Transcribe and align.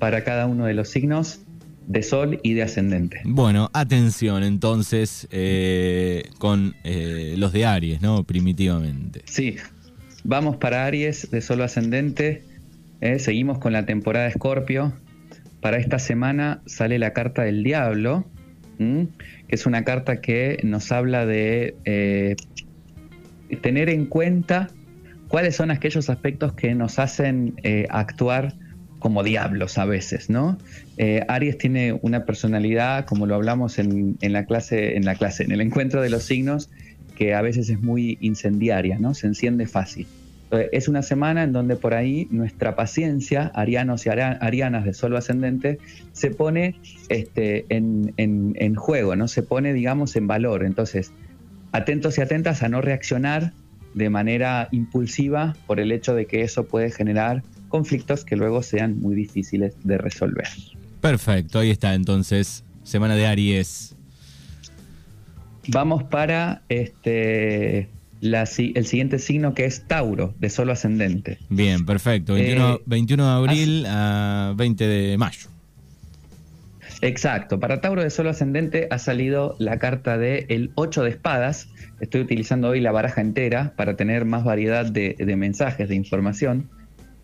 para 0.00 0.24
cada 0.24 0.46
uno 0.46 0.64
de 0.64 0.74
los 0.74 0.88
signos 0.88 1.40
de 1.86 2.02
Sol 2.02 2.40
y 2.42 2.54
de 2.54 2.62
Ascendente. 2.62 3.20
Bueno, 3.24 3.70
atención 3.72 4.42
entonces 4.42 5.28
eh, 5.30 6.24
con 6.38 6.74
eh, 6.84 7.34
los 7.36 7.52
de 7.52 7.66
Aries, 7.66 8.00
¿no? 8.00 8.24
Primitivamente. 8.24 9.22
Sí, 9.26 9.56
vamos 10.24 10.56
para 10.56 10.86
Aries 10.86 11.30
de 11.30 11.40
Sol 11.40 11.62
Ascendente. 11.62 12.42
Eh, 13.00 13.18
seguimos 13.18 13.58
con 13.58 13.72
la 13.72 13.86
temporada 13.86 14.26
de 14.26 14.30
Escorpio. 14.30 14.92
Para 15.60 15.76
esta 15.76 15.98
semana 15.98 16.62
sale 16.64 16.98
la 16.98 17.12
carta 17.12 17.42
del 17.42 17.62
Diablo, 17.62 18.24
que 18.78 19.08
es 19.48 19.66
una 19.66 19.84
carta 19.84 20.22
que 20.22 20.58
nos 20.64 20.90
habla 20.90 21.26
de 21.26 22.36
tener 23.60 23.90
en 23.90 24.06
cuenta 24.06 24.70
cuáles 25.28 25.56
son 25.56 25.70
aquellos 25.70 26.08
aspectos 26.08 26.54
que 26.54 26.74
nos 26.74 26.98
hacen 26.98 27.56
actuar 27.90 28.54
como 29.00 29.24
diablos 29.24 29.78
a 29.78 29.84
veces, 29.86 30.30
¿no? 30.30 30.56
Eh, 30.96 31.24
Aries 31.26 31.58
tiene 31.58 31.98
una 32.02 32.24
personalidad, 32.24 33.06
como 33.06 33.26
lo 33.26 33.34
hablamos 33.34 33.78
en, 33.80 34.16
la 34.20 34.44
clase, 34.44 34.96
en 34.96 35.04
la 35.04 35.16
clase, 35.16 35.42
en 35.42 35.50
el 35.50 35.60
encuentro 35.60 36.02
de 36.02 36.10
los 36.10 36.22
signos, 36.22 36.70
que 37.16 37.34
a 37.34 37.42
veces 37.42 37.68
es 37.68 37.80
muy 37.80 38.18
incendiaria, 38.20 38.98
¿no? 38.98 39.14
Se 39.14 39.26
enciende 39.26 39.66
fácil. 39.66 40.06
es 40.72 40.88
una 40.88 41.02
semana 41.02 41.42
en 41.44 41.52
donde 41.52 41.76
por 41.76 41.94
ahí 41.94 42.28
nuestra 42.30 42.76
paciencia, 42.76 43.50
arianos 43.54 44.04
y 44.06 44.10
arianas 44.10 44.84
de 44.84 44.92
solo 44.92 45.16
ascendente, 45.16 45.78
se 46.12 46.30
pone 46.30 46.76
este, 47.08 47.66
en, 47.68 48.12
en 48.16 48.74
juego, 48.74 49.16
¿no? 49.16 49.28
Se 49.28 49.42
pone, 49.42 49.72
digamos, 49.72 50.14
en 50.16 50.26
valor. 50.26 50.64
Entonces, 50.64 51.12
atentos 51.72 52.18
y 52.18 52.20
atentas 52.20 52.62
a 52.62 52.68
no 52.68 52.80
reaccionar 52.80 53.52
de 53.94 54.10
manera 54.10 54.68
impulsiva 54.70 55.56
por 55.66 55.80
el 55.80 55.90
hecho 55.92 56.14
de 56.14 56.26
que 56.26 56.42
eso 56.42 56.66
puede 56.66 56.90
generar 56.90 57.42
conflictos 57.70 58.26
que 58.26 58.36
luego 58.36 58.62
sean 58.62 59.00
muy 59.00 59.14
difíciles 59.14 59.74
de 59.82 59.96
resolver. 59.96 60.48
Perfecto, 61.00 61.60
ahí 61.60 61.70
está 61.70 61.94
entonces, 61.94 62.64
semana 62.82 63.14
de 63.14 63.26
Aries. 63.26 63.96
Vamos 65.68 66.02
para 66.04 66.62
este 66.68 67.88
el 68.22 68.86
siguiente 68.86 69.18
signo 69.18 69.54
que 69.54 69.64
es 69.64 69.86
Tauro, 69.86 70.34
de 70.38 70.50
solo 70.50 70.72
ascendente. 70.72 71.38
Bien, 71.48 71.86
perfecto. 71.86 72.34
21, 72.34 72.80
21 72.84 73.22
eh, 73.22 73.26
de 73.26 73.32
abril 73.32 73.86
a 73.86 74.52
20 74.56 74.86
de 74.86 75.16
mayo. 75.16 75.48
Exacto, 77.02 77.58
para 77.58 77.80
Tauro 77.80 78.02
de 78.02 78.10
solo 78.10 78.28
ascendente 78.28 78.86
ha 78.90 78.98
salido 78.98 79.56
la 79.58 79.78
carta 79.78 80.18
de 80.18 80.44
el 80.50 80.70
8 80.74 81.04
de 81.04 81.10
espadas. 81.10 81.68
Estoy 82.00 82.20
utilizando 82.20 82.68
hoy 82.68 82.80
la 82.80 82.92
baraja 82.92 83.22
entera 83.22 83.72
para 83.74 83.96
tener 83.96 84.26
más 84.26 84.44
variedad 84.44 84.84
de, 84.84 85.16
de 85.18 85.36
mensajes, 85.36 85.88
de 85.88 85.94
información. 85.94 86.68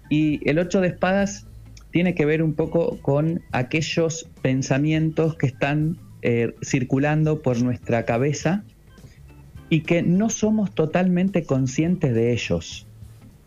Y 0.08 0.48
el 0.48 0.58
8 0.58 0.80
de 0.80 0.88
espadas 0.88 1.46
tiene 1.90 2.14
que 2.14 2.26
ver 2.26 2.42
un 2.42 2.54
poco 2.54 2.98
con 3.00 3.42
aquellos 3.52 4.28
pensamientos 4.42 5.36
que 5.36 5.46
están 5.46 5.98
eh, 6.22 6.54
circulando 6.62 7.42
por 7.42 7.62
nuestra 7.62 8.04
cabeza 8.04 8.64
y 9.68 9.80
que 9.80 10.02
no 10.02 10.30
somos 10.30 10.74
totalmente 10.74 11.44
conscientes 11.44 12.14
de 12.14 12.32
ellos. 12.32 12.86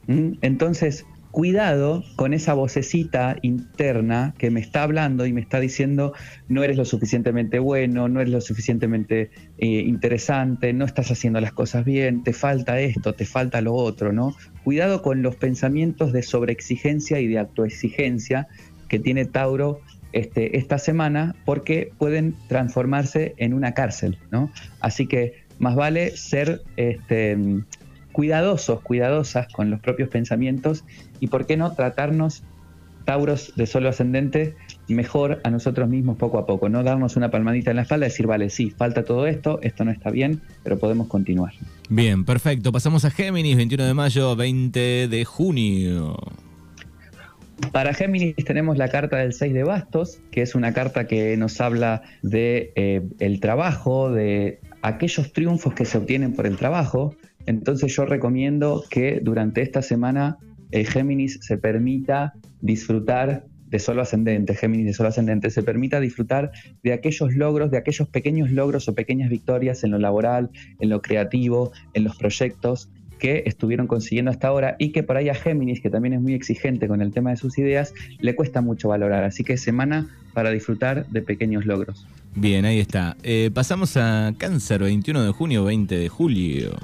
¿Mm? 0.07 0.33
Entonces, 0.41 1.05
cuidado 1.31 2.03
con 2.15 2.33
esa 2.33 2.53
vocecita 2.53 3.37
interna 3.41 4.33
que 4.37 4.49
me 4.49 4.59
está 4.59 4.83
hablando 4.83 5.25
y 5.25 5.33
me 5.33 5.41
está 5.41 5.59
diciendo 5.59 6.13
no 6.47 6.63
eres 6.63 6.77
lo 6.77 6.85
suficientemente 6.85 7.59
bueno, 7.59 8.09
no 8.09 8.19
eres 8.19 8.33
lo 8.33 8.41
suficientemente 8.41 9.29
eh, 9.59 9.67
interesante, 9.67 10.73
no 10.73 10.85
estás 10.85 11.11
haciendo 11.11 11.39
las 11.39 11.53
cosas 11.53 11.85
bien, 11.85 12.23
te 12.23 12.33
falta 12.33 12.79
esto, 12.79 13.13
te 13.13 13.25
falta 13.25 13.61
lo 13.61 13.73
otro, 13.75 14.11
¿no? 14.11 14.35
Cuidado 14.69 15.01
con 15.01 15.23
los 15.23 15.35
pensamientos 15.35 16.13
de 16.13 16.21
sobreexigencia 16.21 17.19
y 17.19 17.25
de 17.25 17.39
autoexigencia 17.39 18.47
que 18.87 18.99
tiene 18.99 19.25
Tauro 19.25 19.81
este, 20.13 20.59
esta 20.59 20.77
semana 20.77 21.35
porque 21.43 21.91
pueden 21.97 22.35
transformarse 22.47 23.33
en 23.37 23.55
una 23.55 23.73
cárcel, 23.73 24.19
¿no? 24.29 24.51
Así 24.79 25.07
que 25.07 25.33
más 25.57 25.75
vale 25.75 26.15
ser 26.15 26.61
este, 26.77 27.35
cuidadosos, 28.11 28.81
cuidadosas 28.81 29.47
con 29.51 29.71
los 29.71 29.79
propios 29.79 30.09
pensamientos 30.09 30.85
y 31.19 31.29
por 31.29 31.47
qué 31.47 31.57
no 31.57 31.73
tratarnos, 31.73 32.43
Tauros 33.05 33.53
de 33.55 33.65
solo 33.65 33.89
ascendente, 33.89 34.55
mejor 34.89 35.41
a 35.43 35.49
nosotros 35.49 35.87
mismos 35.89 36.17
poco 36.17 36.37
a 36.37 36.45
poco, 36.45 36.69
no 36.69 36.83
darnos 36.83 37.15
una 37.15 37.31
palmadita 37.31 37.71
en 37.71 37.77
la 37.77 37.83
espalda 37.83 38.05
y 38.07 38.09
decir, 38.09 38.27
vale, 38.27 38.49
sí, 38.49 38.71
falta 38.71 39.03
todo 39.03 39.27
esto, 39.27 39.59
esto 39.61 39.85
no 39.85 39.91
está 39.91 40.11
bien, 40.11 40.41
pero 40.63 40.77
podemos 40.77 41.07
continuar. 41.07 41.53
Bien, 41.89 42.25
perfecto. 42.25 42.71
Pasamos 42.71 43.05
a 43.05 43.11
Géminis, 43.11 43.55
21 43.57 43.85
de 43.85 43.93
mayo, 43.93 44.35
20 44.35 45.07
de 45.07 45.25
junio. 45.25 46.17
Para 47.71 47.93
Géminis 47.93 48.35
tenemos 48.45 48.77
la 48.77 48.87
carta 48.87 49.17
del 49.17 49.33
6 49.33 49.53
de 49.53 49.63
bastos, 49.63 50.19
que 50.31 50.41
es 50.41 50.55
una 50.55 50.73
carta 50.73 51.07
que 51.07 51.35
nos 51.37 51.59
habla 51.61 52.01
de 52.21 52.71
eh, 52.75 53.01
el 53.19 53.39
trabajo, 53.39 54.11
de 54.11 54.59
aquellos 54.81 55.33
triunfos 55.33 55.73
que 55.73 55.85
se 55.85 55.97
obtienen 55.97 56.33
por 56.33 56.47
el 56.47 56.57
trabajo, 56.57 57.15
entonces 57.45 57.95
yo 57.95 58.05
recomiendo 58.05 58.83
que 58.89 59.19
durante 59.21 59.61
esta 59.61 59.81
semana 59.81 60.37
eh, 60.71 60.85
Géminis 60.85 61.39
se 61.41 61.57
permita 61.57 62.33
disfrutar 62.61 63.45
de 63.69 63.79
solo 63.79 64.01
ascendente, 64.01 64.55
Géminis 64.55 64.87
de 64.87 64.93
solo 64.93 65.09
ascendente, 65.09 65.49
se 65.49 65.63
permita 65.63 65.99
disfrutar 65.99 66.51
de 66.83 66.93
aquellos 66.93 67.33
logros, 67.35 67.71
de 67.71 67.77
aquellos 67.77 68.07
pequeños 68.07 68.51
logros 68.51 68.87
o 68.87 68.95
pequeñas 68.95 69.29
victorias 69.29 69.83
en 69.83 69.91
lo 69.91 69.99
laboral, 69.99 70.49
en 70.79 70.89
lo 70.89 71.01
creativo, 71.01 71.71
en 71.93 72.03
los 72.03 72.15
proyectos 72.15 72.89
que 73.19 73.43
estuvieron 73.45 73.85
consiguiendo 73.85 74.31
hasta 74.31 74.47
ahora 74.47 74.75
y 74.79 74.91
que 74.91 75.03
por 75.03 75.17
ahí 75.17 75.29
a 75.29 75.35
Géminis, 75.35 75.81
que 75.81 75.89
también 75.89 76.13
es 76.13 76.21
muy 76.21 76.33
exigente 76.33 76.87
con 76.87 77.01
el 77.01 77.11
tema 77.11 77.31
de 77.31 77.37
sus 77.37 77.57
ideas, 77.57 77.93
le 78.19 78.33
cuesta 78.33 78.61
mucho 78.61 78.87
valorar. 78.87 79.25
Así 79.25 79.43
que 79.43 79.57
semana 79.57 80.07
para 80.33 80.49
disfrutar 80.49 81.05
de 81.07 81.21
pequeños 81.21 81.65
logros. 81.65 82.07
Bien, 82.35 82.65
ahí 82.65 82.79
está. 82.79 83.17
Eh, 83.23 83.51
pasamos 83.53 83.97
a 83.97 84.33
Cáncer, 84.37 84.81
21 84.81 85.23
de 85.23 85.31
junio, 85.31 85.65
20 85.65 85.97
de 85.97 86.09
julio. 86.09 86.77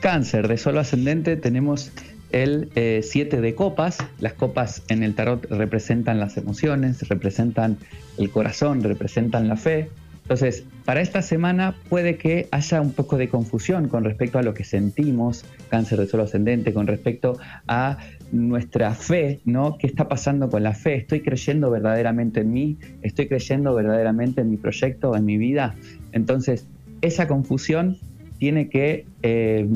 Cáncer 0.00 0.48
de 0.48 0.56
solo 0.56 0.80
ascendente 0.80 1.36
tenemos 1.36 1.92
el 2.30 2.70
7 2.74 3.36
eh, 3.36 3.40
de 3.40 3.54
copas. 3.54 3.98
Las 4.20 4.34
copas 4.34 4.82
en 4.88 5.02
el 5.02 5.14
tarot 5.14 5.44
representan 5.50 6.20
las 6.20 6.36
emociones, 6.36 7.08
representan 7.08 7.78
el 8.18 8.30
corazón, 8.30 8.82
representan 8.82 9.48
la 9.48 9.56
fe. 9.56 9.88
Entonces, 10.26 10.64
para 10.84 11.00
esta 11.02 11.22
semana 11.22 11.76
puede 11.88 12.16
que 12.16 12.48
haya 12.50 12.80
un 12.80 12.92
poco 12.92 13.16
de 13.16 13.28
confusión 13.28 13.86
con 13.86 14.02
respecto 14.02 14.40
a 14.40 14.42
lo 14.42 14.54
que 14.54 14.64
sentimos, 14.64 15.44
cáncer 15.68 16.00
de 16.00 16.08
solo 16.08 16.24
ascendente, 16.24 16.72
con 16.72 16.88
respecto 16.88 17.38
a 17.68 17.98
nuestra 18.32 18.92
fe, 18.94 19.38
¿no? 19.44 19.78
¿Qué 19.78 19.86
está 19.86 20.08
pasando 20.08 20.50
con 20.50 20.64
la 20.64 20.74
fe? 20.74 20.96
¿Estoy 20.96 21.20
creyendo 21.20 21.70
verdaderamente 21.70 22.40
en 22.40 22.52
mí? 22.52 22.76
¿Estoy 23.02 23.28
creyendo 23.28 23.72
verdaderamente 23.72 24.40
en 24.40 24.50
mi 24.50 24.56
proyecto, 24.56 25.14
en 25.14 25.24
mi 25.24 25.36
vida? 25.36 25.76
Entonces, 26.10 26.66
esa 27.02 27.28
confusión 27.28 27.96
tiene 28.40 28.68
que 28.68 29.06
eh, 29.22 29.68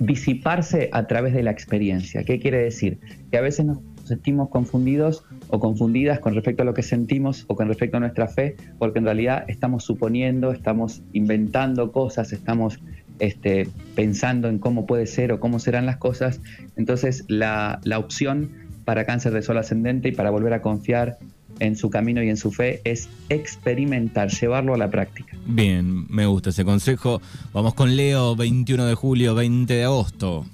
disiparse 0.00 0.90
a 0.92 1.06
través 1.06 1.34
de 1.34 1.42
la 1.42 1.50
experiencia. 1.50 2.24
¿Qué 2.24 2.38
quiere 2.38 2.58
decir? 2.58 2.98
Que 3.30 3.38
a 3.38 3.40
veces 3.40 3.66
nos 3.66 3.78
sentimos 4.04 4.48
confundidos 4.48 5.24
o 5.48 5.60
confundidas 5.60 6.18
con 6.20 6.34
respecto 6.34 6.62
a 6.62 6.66
lo 6.66 6.74
que 6.74 6.82
sentimos 6.82 7.44
o 7.48 7.56
con 7.56 7.68
respecto 7.68 7.98
a 7.98 8.00
nuestra 8.00 8.26
fe, 8.26 8.56
porque 8.78 8.98
en 8.98 9.04
realidad 9.04 9.44
estamos 9.48 9.84
suponiendo, 9.84 10.52
estamos 10.52 11.02
inventando 11.12 11.92
cosas, 11.92 12.32
estamos 12.32 12.78
este, 13.18 13.68
pensando 13.94 14.48
en 14.48 14.58
cómo 14.58 14.86
puede 14.86 15.06
ser 15.06 15.32
o 15.32 15.40
cómo 15.40 15.58
serán 15.58 15.86
las 15.86 15.98
cosas. 15.98 16.40
Entonces 16.76 17.24
la, 17.28 17.80
la 17.84 17.98
opción 17.98 18.50
para 18.84 19.04
cáncer 19.04 19.32
de 19.32 19.42
sol 19.42 19.58
ascendente 19.58 20.08
y 20.08 20.12
para 20.12 20.30
volver 20.30 20.54
a 20.54 20.62
confiar 20.62 21.18
en 21.60 21.76
su 21.76 21.90
camino 21.90 22.22
y 22.22 22.28
en 22.28 22.36
su 22.36 22.50
fe 22.50 22.80
es 22.84 23.08
experimentar, 23.28 24.30
llevarlo 24.30 24.74
a 24.74 24.78
la 24.78 24.90
práctica. 24.90 25.36
Bien, 25.46 26.06
me 26.08 26.26
gusta 26.26 26.50
ese 26.50 26.64
consejo. 26.64 27.20
Vamos 27.52 27.74
con 27.74 27.96
Leo, 27.96 28.36
21 28.36 28.86
de 28.86 28.94
julio, 28.94 29.34
20 29.34 29.72
de 29.72 29.84
agosto. 29.84 30.46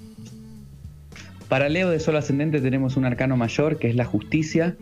Para 1.47 1.69
Leo 1.69 1.89
de 1.89 1.99
Sol 1.99 2.15
Ascendente 2.17 2.59
tenemos 2.59 2.97
un 2.97 3.05
arcano 3.05 3.37
mayor 3.37 3.77
que 3.77 3.87
es 3.87 3.95
la 3.95 4.05
justicia. 4.05 4.75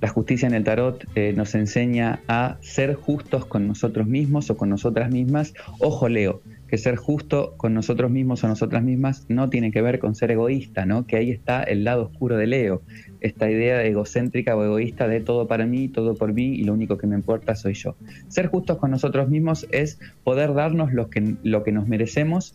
La 0.00 0.08
justicia 0.08 0.46
en 0.46 0.54
el 0.54 0.64
tarot 0.64 1.04
eh, 1.14 1.32
nos 1.36 1.54
enseña 1.54 2.20
a 2.28 2.56
ser 2.60 2.94
justos 2.94 3.46
con 3.46 3.66
nosotros 3.66 4.06
mismos 4.06 4.50
o 4.50 4.56
con 4.56 4.68
nosotras 4.68 5.10
mismas. 5.10 5.54
Ojo 5.80 6.08
Leo, 6.08 6.42
que 6.68 6.78
ser 6.78 6.96
justo 6.96 7.54
con 7.56 7.74
nosotros 7.74 8.10
mismos 8.10 8.44
o 8.44 8.48
nosotras 8.48 8.84
mismas 8.84 9.24
no 9.28 9.48
tiene 9.48 9.72
que 9.72 9.82
ver 9.82 9.98
con 9.98 10.14
ser 10.14 10.30
egoísta, 10.30 10.84
¿no? 10.84 11.06
Que 11.06 11.16
ahí 11.16 11.30
está 11.30 11.62
el 11.62 11.82
lado 11.82 12.04
oscuro 12.04 12.36
de 12.36 12.46
Leo, 12.46 12.82
esta 13.20 13.50
idea 13.50 13.82
egocéntrica 13.84 14.54
o 14.54 14.62
egoísta 14.62 15.08
de 15.08 15.20
todo 15.20 15.48
para 15.48 15.66
mí, 15.66 15.88
todo 15.88 16.14
por 16.14 16.32
mí 16.34 16.54
y 16.54 16.64
lo 16.64 16.74
único 16.74 16.98
que 16.98 17.06
me 17.06 17.16
importa 17.16 17.56
soy 17.56 17.74
yo. 17.74 17.96
Ser 18.28 18.48
justos 18.48 18.76
con 18.76 18.90
nosotros 18.90 19.28
mismos 19.28 19.66
es 19.72 19.98
poder 20.24 20.52
darnos 20.54 20.92
lo 20.92 21.08
que, 21.08 21.36
lo 21.42 21.64
que 21.64 21.72
nos 21.72 21.88
merecemos 21.88 22.54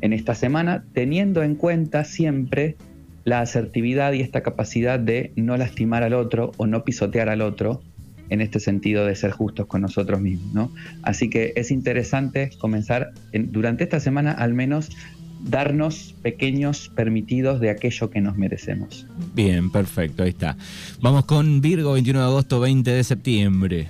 en 0.00 0.14
esta 0.14 0.34
semana, 0.34 0.84
teniendo 0.94 1.42
en 1.42 1.54
cuenta 1.54 2.04
siempre 2.04 2.76
la 3.24 3.40
asertividad 3.40 4.14
y 4.14 4.22
esta 4.22 4.40
capacidad 4.42 4.98
de 4.98 5.32
no 5.36 5.56
lastimar 5.58 6.02
al 6.02 6.14
otro 6.14 6.52
o 6.56 6.66
no 6.66 6.84
pisotear 6.84 7.28
al 7.28 7.42
otro 7.42 7.82
en 8.30 8.40
este 8.40 8.60
sentido 8.60 9.04
de 9.04 9.14
ser 9.14 9.32
justos 9.32 9.66
con 9.66 9.82
nosotros 9.82 10.20
mismos. 10.20 10.54
¿no? 10.54 10.72
Así 11.02 11.28
que 11.28 11.52
es 11.56 11.70
interesante 11.70 12.50
comenzar 12.58 13.12
durante 13.32 13.84
esta 13.84 14.00
semana 14.00 14.32
al 14.32 14.54
menos 14.54 14.90
darnos 15.42 16.14
pequeños 16.22 16.90
permitidos 16.94 17.60
de 17.60 17.70
aquello 17.70 18.10
que 18.10 18.20
nos 18.20 18.36
merecemos. 18.36 19.06
Bien, 19.34 19.70
perfecto, 19.70 20.22
ahí 20.22 20.30
está. 20.30 20.56
Vamos 21.00 21.24
con 21.24 21.60
Virgo, 21.60 21.92
21 21.92 22.20
de 22.20 22.26
agosto, 22.26 22.60
20 22.60 22.90
de 22.90 23.04
septiembre. 23.04 23.88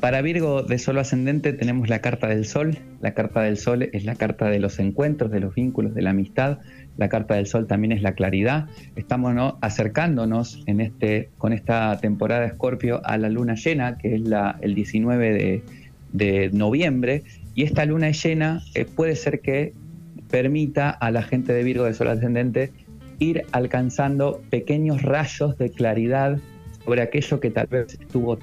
Para 0.00 0.20
Virgo 0.20 0.62
de 0.62 0.78
Sol 0.78 0.98
ascendente 0.98 1.54
tenemos 1.54 1.88
la 1.88 2.00
carta 2.00 2.26
del 2.26 2.44
Sol. 2.44 2.76
La 3.00 3.14
carta 3.14 3.40
del 3.40 3.56
Sol 3.56 3.88
es 3.90 4.04
la 4.04 4.16
carta 4.16 4.50
de 4.50 4.58
los 4.58 4.78
encuentros, 4.78 5.30
de 5.30 5.40
los 5.40 5.54
vínculos, 5.54 5.94
de 5.94 6.02
la 6.02 6.10
amistad. 6.10 6.58
La 6.96 7.08
carta 7.08 7.34
del 7.34 7.46
Sol 7.46 7.66
también 7.66 7.92
es 7.92 8.02
la 8.02 8.12
claridad. 8.12 8.68
Estamos 8.96 9.54
acercándonos 9.60 10.62
este, 10.66 11.30
con 11.38 11.52
esta 11.52 11.98
temporada 11.98 12.42
de 12.42 12.46
Escorpio 12.48 13.00
a 13.04 13.18
la 13.18 13.28
luna 13.28 13.54
llena, 13.54 13.98
que 13.98 14.14
es 14.14 14.20
la, 14.20 14.58
el 14.60 14.74
19 14.74 15.62
de, 16.12 16.50
noviembre. 16.52 17.24
Y 17.54 17.64
esta 17.64 17.84
luna 17.84 18.10
llena 18.10 18.62
eh, 18.74 18.84
puede 18.84 19.16
ser 19.16 19.40
que 19.40 19.72
permita 20.30 20.90
a 20.90 21.10
la 21.10 21.22
gente 21.22 21.52
de 21.52 21.62
Virgo 21.64 21.84
de 21.84 21.94
Sol 21.94 22.08
ascendente 22.08 22.70
ir 23.18 23.44
alcanzando 23.52 24.40
pequeños 24.50 25.02
rayos 25.02 25.56
de 25.58 25.70
claridad 25.70 26.38
sobre 26.84 27.02
aquello 27.02 27.40
que 27.40 27.50
tal 27.50 27.66
vez 27.66 27.98
estuvo 28.00 28.38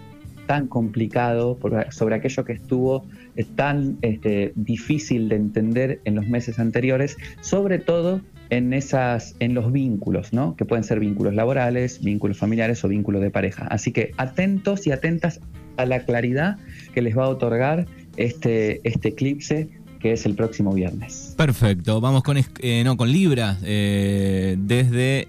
tan 0.47 0.67
complicado, 0.67 1.57
sobre 1.91 2.15
aquello 2.15 2.43
que 2.43 2.53
estuvo 2.53 3.05
eh, 3.35 3.45
tan 3.55 3.97
este, 4.01 4.51
difícil 4.55 5.29
de 5.29 5.37
entender 5.37 6.01
en 6.03 6.15
los 6.15 6.27
meses 6.27 6.59
anteriores, 6.59 7.17
sobre 7.39 7.79
todo 7.79 8.21
en, 8.51 8.73
esas, 8.73 9.35
en 9.39 9.53
los 9.53 9.71
vínculos, 9.71 10.33
¿no? 10.33 10.55
que 10.57 10.65
pueden 10.65 10.83
ser 10.83 10.99
vínculos 10.99 11.33
laborales, 11.33 12.03
vínculos 12.03 12.37
familiares 12.37 12.83
o 12.83 12.89
vínculos 12.89 13.21
de 13.21 13.31
pareja. 13.31 13.65
Así 13.67 13.91
que 13.93 14.11
atentos 14.17 14.85
y 14.85 14.91
atentas 14.91 15.39
a 15.77 15.85
la 15.85 16.03
claridad 16.03 16.57
que 16.93 17.01
les 17.01 17.17
va 17.17 17.23
a 17.25 17.29
otorgar 17.29 17.87
este, 18.17 18.81
este 18.83 19.09
eclipse 19.09 19.69
que 19.99 20.11
es 20.13 20.25
el 20.25 20.33
próximo 20.33 20.73
viernes. 20.73 21.35
Perfecto, 21.37 22.01
vamos 22.01 22.23
con, 22.23 22.35
eh, 22.35 22.83
no, 22.83 22.97
con 22.97 23.11
Libra, 23.11 23.57
eh, 23.63 24.57
desde, 24.57 25.27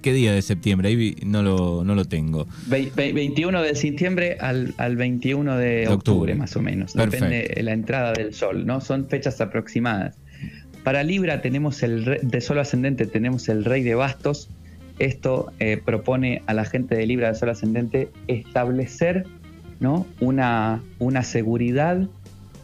¿qué 0.00 0.12
día 0.14 0.32
de 0.32 0.40
septiembre? 0.40 0.88
Ahí 0.88 1.14
no 1.24 1.42
lo, 1.42 1.84
no 1.84 1.94
lo 1.94 2.06
tengo. 2.06 2.46
21 2.66 3.62
de 3.62 3.74
septiembre 3.74 4.38
al, 4.40 4.74
al 4.78 4.96
21 4.96 5.58
de 5.58 5.88
octubre, 5.88 6.34
más 6.34 6.56
o 6.56 6.62
menos, 6.62 6.94
depende 6.94 7.52
de 7.54 7.62
la 7.62 7.74
entrada 7.74 8.14
del 8.14 8.32
sol, 8.32 8.66
¿no? 8.66 8.80
Son 8.80 9.06
fechas 9.06 9.38
aproximadas. 9.42 10.16
Para 10.86 11.02
Libra 11.02 11.42
tenemos 11.42 11.82
el 11.82 12.20
de 12.22 12.40
sol 12.40 12.60
ascendente, 12.60 13.06
tenemos 13.06 13.48
el 13.48 13.64
rey 13.64 13.82
de 13.82 13.96
bastos. 13.96 14.48
Esto 15.00 15.52
eh, 15.58 15.82
propone 15.84 16.42
a 16.46 16.54
la 16.54 16.64
gente 16.64 16.94
de 16.94 17.04
Libra 17.08 17.26
de 17.26 17.34
sol 17.34 17.48
ascendente 17.48 18.08
establecer 18.28 19.26
¿no? 19.80 20.06
una, 20.20 20.80
una 21.00 21.24
seguridad 21.24 22.06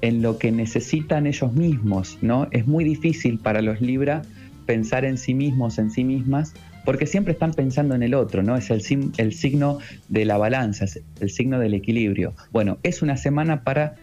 en 0.02 0.22
lo 0.22 0.38
que 0.38 0.52
necesitan 0.52 1.26
ellos 1.26 1.52
mismos, 1.52 2.19
¿no? 2.22 2.46
Es 2.52 2.69
muy 2.69 2.84
difícil 2.84 3.40
para 3.40 3.60
los 3.60 3.80
Libra 3.80 4.22
pensar 4.66 5.04
en 5.04 5.19
sí 5.19 5.34
mismos, 5.34 5.78
en 5.78 5.90
sí 5.90 6.04
mismas, 6.04 6.54
porque 6.84 7.06
siempre 7.06 7.32
están 7.32 7.54
pensando 7.54 7.96
en 7.96 8.04
el 8.04 8.14
otro, 8.14 8.44
¿no? 8.44 8.56
Es 8.56 8.70
el, 8.70 8.82
el 9.16 9.32
signo 9.32 9.78
de 10.08 10.26
la 10.26 10.36
balanza, 10.36 10.84
el 11.19 11.30
signo 11.30 11.58
del 11.58 11.74
equilibrio. 11.74 12.34
Bueno, 12.52 12.78
es 12.84 13.02
una 13.02 13.16
semana 13.16 13.64
para 13.64 13.96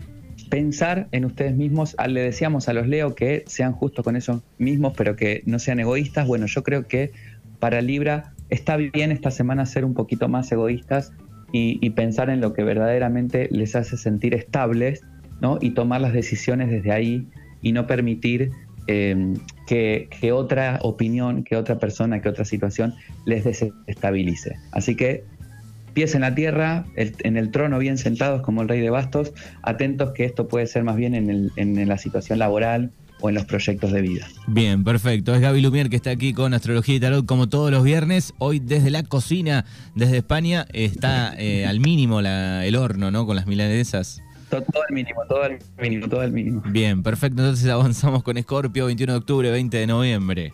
pensar 0.50 1.08
en 1.12 1.26
ustedes 1.26 1.56
mismos. 1.56 1.96
Ah, 1.98 2.08
le 2.08 2.22
decíamos 2.22 2.68
a 2.70 2.74
los 2.74 2.88
Leo 2.88 3.16
que 3.16 3.44
sean 3.48 3.74
justos 3.74 4.04
con 4.04 4.16
ellos 4.16 4.42
mismos, 4.58 4.94
pero 4.98 5.16
que 5.16 5.44
no 5.46 5.60
sean 5.60 5.80
egoístas. 5.80 6.28
Bueno, 6.28 6.48
yo 6.48 6.64
creo 6.64 6.88
que 6.88 7.12
para 7.60 7.82
Libra 7.82 8.34
está 8.50 8.78
bien 8.78 9.12
esta 9.12 9.32
semana 9.32 9.66
ser 9.66 9.86
un 9.86 9.94
poquito 9.94 10.28
más 10.28 10.52
egoístas 10.52 11.12
y, 11.52 11.90
pensar 11.92 12.30
en 12.30 12.42
lo 12.42 12.54
que 12.54 12.64
verdaderamente 12.64 13.48
les 13.52 13.76
hace 13.76 13.98
sentir 13.98 14.36
estables 14.36 15.02
y 15.62 15.72
tomar 15.72 16.02
las 16.02 16.14
decisiones 16.14 16.70
desde 16.70 16.92
ahí 16.92 17.28
y 17.62 17.72
no 17.72 17.88
permitir 17.88 18.52
em, 18.88 19.36
que, 19.66 20.32
otra 20.32 20.80
opinión, 20.84 21.44
que 21.44 21.56
otra 21.56 21.80
persona, 21.80 22.22
que 22.22 22.30
otra 22.30 22.46
situación 22.46 22.94
les 23.26 23.46
desestabilice. 23.46 24.56
Así 24.72 24.96
que 24.96 25.24
pies 25.94 26.16
en 26.16 26.22
la 26.22 26.36
tierra, 26.36 26.86
en 26.96 27.38
el 27.38 27.52
trono 27.52 27.80
bien 27.80 27.98
sentados 27.98 28.42
como 28.42 28.62
el 28.62 28.70
rey 28.70 28.80
de 28.80 28.90
bastos, 28.90 29.34
atentos 29.62 30.12
que 30.14 30.26
esto 30.26 30.48
puede 30.48 30.68
ser 30.68 30.84
más 30.84 30.96
bien 30.96 31.16
en, 31.16 31.52
en, 31.56 31.88
la 31.88 31.98
situación 31.98 32.40
laboral 32.40 32.92
o 33.22 33.30
en 33.30 33.36
los 33.36 33.46
proyectos 33.46 33.92
de 33.92 34.02
vida. 34.02 34.28
Bien, 34.48 34.84
perfecto. 34.84 35.34
Es 35.36 35.42
Gaby 35.42 35.62
Lumier 35.62 35.90
que 35.90 35.96
está 35.96 36.12
aquí 36.12 36.34
con 36.34 36.54
Astrología 36.54 36.96
y 36.96 37.00
Tarot 37.00 37.26
como 37.26 37.50
todos 37.50 37.72
los 37.72 37.84
viernes. 37.84 38.34
Hoy 38.38 38.60
desde 38.60 38.90
la 38.90 39.04
cocina, 39.04 39.66
desde 39.96 40.18
España, 40.18 40.66
está 40.74 41.34
eh, 41.38 41.66
al 41.66 41.80
mínimo 41.80 42.20
el 42.22 42.76
horno, 42.76 43.12
¿no? 43.12 43.26
Con 43.26 43.36
las 43.36 43.48
milanesas. 43.48 44.22
Todo, 44.50 44.64
el 44.90 44.96
mínimo, 44.96 45.22
todo 45.28 45.46
el 45.46 45.60
mínimo, 45.80 46.10
todo 46.10 46.24
el 46.24 46.32
mínimo. 46.32 46.64
Bien, 46.66 47.04
perfecto. 47.04 47.42
Entonces 47.44 47.70
avanzamos 47.70 48.24
con 48.24 48.42
Scorpio, 48.42 48.88
21 48.88 49.14
de 49.14 49.20
octubre, 49.20 49.52
20 49.52 49.78
de 49.78 49.88
noviembre. 49.88 50.54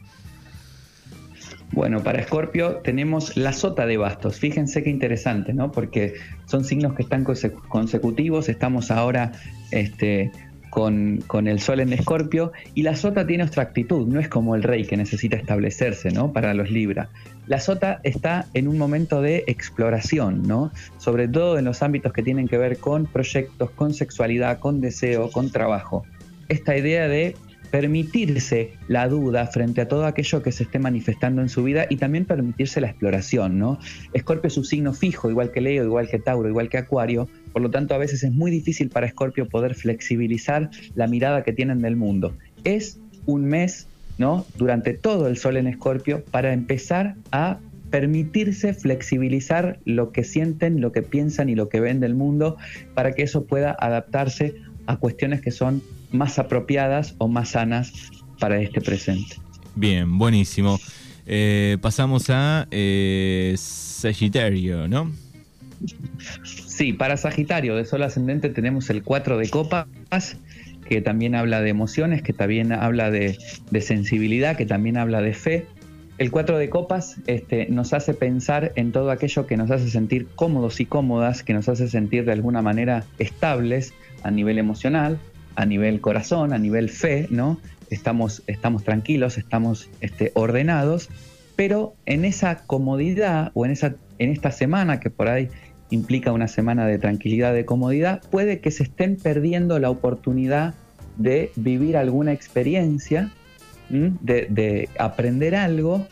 Bueno, 1.72 2.02
para 2.02 2.20
Escorpio 2.20 2.78
tenemos 2.78 3.36
la 3.36 3.52
sota 3.52 3.86
de 3.86 3.98
bastos. 3.98 4.40
Fíjense 4.40 4.84
qué 4.84 4.90
interesante, 4.90 5.54
¿no? 5.54 5.72
Porque 5.72 6.14
son 6.46 6.64
signos 6.64 6.94
que 6.94 7.04
están 7.04 7.24
consecutivos. 7.24 8.50
Estamos 8.50 8.92
ahora 8.92 9.34
este, 9.72 10.32
con, 10.76 11.48
el 11.48 11.60
sol 11.62 11.80
en 11.80 11.94
Escorpio 11.94 12.52
y 12.74 12.84
la 12.84 12.98
sota 12.98 13.26
tiene 13.26 13.46
otra 13.46 13.64
actitud, 13.64 14.06
no 14.08 14.20
es 14.20 14.28
como 14.28 14.56
el 14.56 14.64
rey 14.64 14.84
que 14.84 14.98
necesita 14.98 15.38
establecerse, 15.38 16.12
¿no? 16.12 16.34
Para 16.34 16.54
los 16.54 16.70
Libra. 16.70 17.08
La 17.48 17.62
sota 17.62 18.02
está 18.04 18.48
en 18.54 18.68
un 18.68 18.78
momento 18.78 19.22
de 19.22 19.46
exploración, 19.48 20.44
¿no? 20.44 20.72
Sobre 20.98 21.30
todo 21.30 21.58
en 21.58 21.64
los 21.64 21.82
ámbitos 21.82 22.12
que 22.12 22.24
tienen 22.24 22.50
que 22.50 22.58
ver 22.58 22.78
con 22.78 23.06
proyectos, 23.06 23.72
con 23.72 23.94
sexualidad, 23.94 24.60
con 24.60 24.82
deseo, 24.82 25.32
con 25.32 25.50
trabajo. 25.50 26.04
Esta 26.50 26.76
idea 26.76 27.08
de 27.08 27.38
permitirse 27.76 28.72
la 28.88 29.10
duda 29.10 29.48
frente 29.48 29.82
a 29.82 29.88
todo 29.90 30.06
aquello 30.06 30.42
que 30.42 30.54
se 30.54 30.64
esté 30.64 30.80
manifestando 30.80 31.42
en 31.42 31.50
su 31.50 31.62
vida 31.62 31.88
y 31.90 31.98
también 31.98 32.24
permitirse 32.24 32.80
la 32.80 32.88
exploración, 32.88 33.60
¿no? 33.60 33.80
Escorpio 34.14 34.48
es 34.48 34.56
un 34.56 34.64
signo 34.64 34.94
fijo, 34.94 35.30
igual 35.30 35.52
que 35.52 35.60
Leo, 35.60 35.84
igual 35.84 36.08
que 36.08 36.18
Tauro, 36.18 36.48
igual 36.48 36.70
que 36.70 36.78
Acuario, 36.78 37.28
por 37.52 37.62
lo 37.62 37.70
tanto 37.70 37.94
a 37.94 37.98
veces 37.98 38.24
es 38.24 38.32
muy 38.32 38.50
difícil 38.50 38.88
para 38.88 39.08
Escorpio 39.08 39.50
poder 39.50 39.76
flexibilizar 39.76 40.70
la 40.96 41.08
mirada 41.08 41.44
que 41.44 41.52
tienen 41.52 41.82
del 41.82 41.98
mundo. 41.98 42.38
Es 42.64 42.98
un 43.26 43.44
mes, 43.44 43.90
¿no? 44.18 44.46
Durante 44.56 44.94
todo 44.94 45.28
el 45.28 45.36
sol 45.36 45.58
en 45.58 45.68
Escorpio 45.68 46.24
para 46.32 46.54
empezar 46.54 47.16
a 47.34 47.60
permitirse 47.90 48.74
flexibilizar 48.74 49.80
lo 49.86 50.12
que 50.12 50.24
sienten, 50.24 50.82
lo 50.82 50.92
que 50.92 51.02
piensan 51.02 51.50
y 51.50 51.56
lo 51.56 51.70
que 51.70 51.80
ven 51.80 52.00
del 52.00 52.16
mundo 52.16 52.58
para 52.94 53.12
que 53.12 53.24
eso 53.24 53.46
pueda 53.46 53.76
adaptarse 53.78 54.56
a 54.88 54.98
cuestiones 54.98 55.42
que 55.42 55.52
son 55.52 55.82
más 56.12 56.40
apropiadas 56.40 57.16
o 57.18 57.28
más 57.28 57.50
sanas 57.50 57.94
para 58.40 58.62
este 58.62 58.82
presente. 58.82 59.38
Bien, 59.76 60.18
buenísimo. 60.18 60.80
Eh, 61.26 61.78
pasamos 61.82 62.30
a 62.30 62.68
eh, 62.72 63.56
Sagitario, 63.58 64.88
¿no? 64.88 65.12
Sí, 66.44 66.94
para 66.94 67.18
Sagitario 67.18 67.76
de 67.76 67.86
Sol 67.86 68.04
Ascendente 68.04 68.50
tenemos 68.50 68.90
el 68.90 69.04
4 69.04 69.38
de 69.38 69.50
copas, 69.50 70.38
que 70.88 71.02
también 71.02 71.36
habla 71.36 71.62
de 71.62 71.70
emociones, 71.70 72.22
que 72.22 72.34
también 72.34 72.72
habla 72.72 73.12
de, 73.12 73.38
sensibilidad, 73.82 74.56
que 74.56 74.66
también 74.66 74.98
habla 74.98 75.22
de 75.22 75.34
fe. 75.34 75.66
El 76.18 76.32
4 76.32 76.58
de 76.58 76.70
copas 76.70 77.18
este, 77.28 77.68
nos 77.70 77.94
hace 77.94 78.14
pensar 78.14 78.72
en 78.76 78.92
todo 78.92 79.12
aquello 79.12 79.48
que 79.48 79.58
nos 79.58 79.72
hace 79.72 79.90
sentir 79.90 80.28
cómodos 80.36 80.80
y 80.80 80.86
cómodas, 80.86 81.44
que 81.44 81.54
nos 81.54 81.68
hace 81.68 81.90
sentir 81.90 82.24
de 82.24 82.32
alguna 82.32 82.62
manera 82.62 83.04
estables 83.20 83.94
a 84.26 84.32
nivel 84.32 84.58
emocional, 84.58 85.20
a 85.56 85.66
nivel 85.68 86.02
corazón, 86.02 86.52
a 86.52 86.58
nivel 86.58 86.90
fe, 86.90 87.28
¿no? 87.30 87.60
Estamos, 87.92 88.42
estamos 88.48 88.84
tranquilos, 88.84 89.38
estamos 89.38 89.88
este, 90.02 90.32
ordenados, 90.34 91.10
pero 91.56 91.94
en 92.08 92.26
esa 92.26 92.66
comodidad 92.66 93.52
o 93.54 93.66
en, 93.66 93.72
esa, 93.72 93.96
en 94.18 94.32
esta 94.32 94.50
semana 94.50 95.00
que 95.00 95.12
por 95.12 95.30
ahí 95.30 95.50
implica 95.92 96.32
una 96.32 96.48
semana 96.48 96.88
de 96.88 96.98
tranquilidad, 96.98 97.54
de 97.54 97.66
comodidad, 97.66 98.24
puede 98.32 98.60
que 98.60 98.72
se 98.72 98.84
estén 98.84 99.16
perdiendo 99.16 99.78
la 99.78 99.92
oportunidad 99.92 100.74
de 101.18 101.52
vivir 101.56 101.96
alguna 101.96 102.34
experiencia, 102.34 103.32
de, 103.90 104.48
de, 104.50 104.90
aprender 104.98 105.56
algo, 105.56 106.08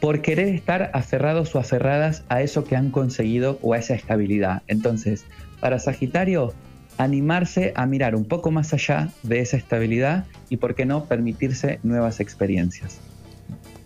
por 0.00 0.22
querer 0.22 0.46
estar 0.48 0.90
aferrados 0.94 1.52
o 1.56 1.58
aferradas 1.58 2.22
a 2.28 2.42
eso 2.42 2.62
que 2.62 2.76
han 2.76 2.92
conseguido 2.92 3.58
o 3.60 3.74
a 3.74 3.78
esa 3.78 3.94
estabilidad. 3.94 4.62
Entonces, 4.68 5.24
para 5.58 5.80
Sagitario, 5.80 6.54
animarse 6.98 7.72
a 7.76 7.86
mirar 7.86 8.14
un 8.14 8.24
poco 8.24 8.50
más 8.50 8.72
allá 8.72 9.10
de 9.22 9.40
esa 9.40 9.56
estabilidad 9.56 10.24
y, 10.48 10.56
por 10.56 10.74
qué 10.74 10.86
no, 10.86 11.04
permitirse 11.04 11.80
nuevas 11.82 12.20
experiencias. 12.20 13.00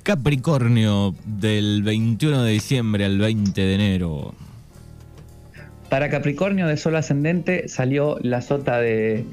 Capricornio 0.02 1.14
del 1.24 1.82
21 1.82 2.42
de 2.42 2.52
diciembre 2.52 3.04
al 3.04 3.18
20 3.18 3.60
de 3.60 3.74
enero. 3.74 4.34
Para 5.88 6.08
Capricornio 6.08 6.66
de 6.66 6.76
Sol 6.76 6.96
ascendente 6.96 7.68
salió 7.68 8.16
la 8.20 8.40
sota 8.40 8.80
de 8.80 9.24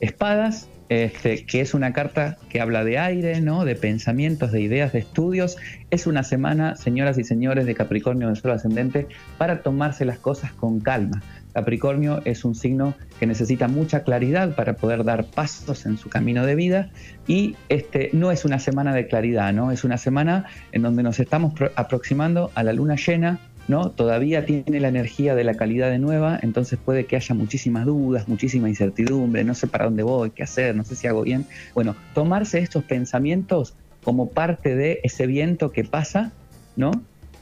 espadas. 0.00 0.68
este, 0.88 1.46
que 1.46 1.62
es 1.62 1.72
una 1.72 1.94
carta 1.94 2.36
que 2.50 2.60
habla 2.60 2.84
de 2.84 2.98
aire, 2.98 3.40
¿no? 3.40 3.64
de 3.64 3.76
pensamientos, 3.76 4.52
de 4.52 4.60
ideas, 4.60 4.92
de 4.92 4.98
estudios. 4.98 5.56
Es 5.90 6.06
una 6.06 6.22
semana, 6.22 6.76
señoras 6.76 7.16
y 7.16 7.24
señores 7.24 7.64
de 7.64 7.74
Capricornio 7.74 8.28
del 8.28 8.36
Sol 8.36 8.50
Ascendente, 8.50 9.06
para 9.38 9.62
tomarse 9.62 10.04
las 10.04 10.18
cosas 10.18 10.52
con 10.52 10.80
calma. 10.80 11.22
Capricornio 11.52 12.22
es 12.24 12.44
un 12.44 12.54
signo 12.54 12.94
que 13.18 13.26
necesita 13.26 13.68
mucha 13.68 14.04
claridad 14.04 14.54
para 14.54 14.74
poder 14.74 15.04
dar 15.04 15.24
pasos 15.24 15.86
en 15.86 15.98
su 15.98 16.08
camino 16.08 16.46
de 16.46 16.54
vida 16.54 16.90
y 17.26 17.56
este 17.68 18.10
no 18.12 18.32
es 18.32 18.44
una 18.44 18.58
semana 18.58 18.94
de 18.94 19.06
claridad, 19.06 19.52
¿no? 19.52 19.70
Es 19.70 19.84
una 19.84 19.98
semana 19.98 20.46
en 20.72 20.82
donde 20.82 21.02
nos 21.02 21.20
estamos 21.20 21.54
aproximando 21.76 22.50
a 22.54 22.62
la 22.62 22.72
luna 22.72 22.96
llena, 22.96 23.40
¿no? 23.68 23.90
Todavía 23.90 24.44
tiene 24.46 24.80
la 24.80 24.88
energía 24.88 25.34
de 25.34 25.44
la 25.44 25.54
calidad 25.54 25.90
de 25.90 25.98
nueva, 25.98 26.38
entonces 26.42 26.78
puede 26.82 27.06
que 27.06 27.16
haya 27.16 27.34
muchísimas 27.34 27.86
dudas, 27.86 28.28
muchísima 28.28 28.68
incertidumbre, 28.68 29.44
no 29.44 29.54
sé 29.54 29.66
para 29.66 29.84
dónde 29.84 30.02
voy, 30.02 30.30
qué 30.30 30.42
hacer, 30.42 30.74
no 30.74 30.84
sé 30.84 30.96
si 30.96 31.06
hago 31.06 31.22
bien. 31.22 31.46
Bueno, 31.74 31.94
tomarse 32.14 32.58
estos 32.58 32.84
pensamientos 32.84 33.74
como 34.02 34.30
parte 34.30 34.74
de 34.74 35.00
ese 35.04 35.26
viento 35.26 35.70
que 35.70 35.84
pasa, 35.84 36.32
¿no? 36.76 36.90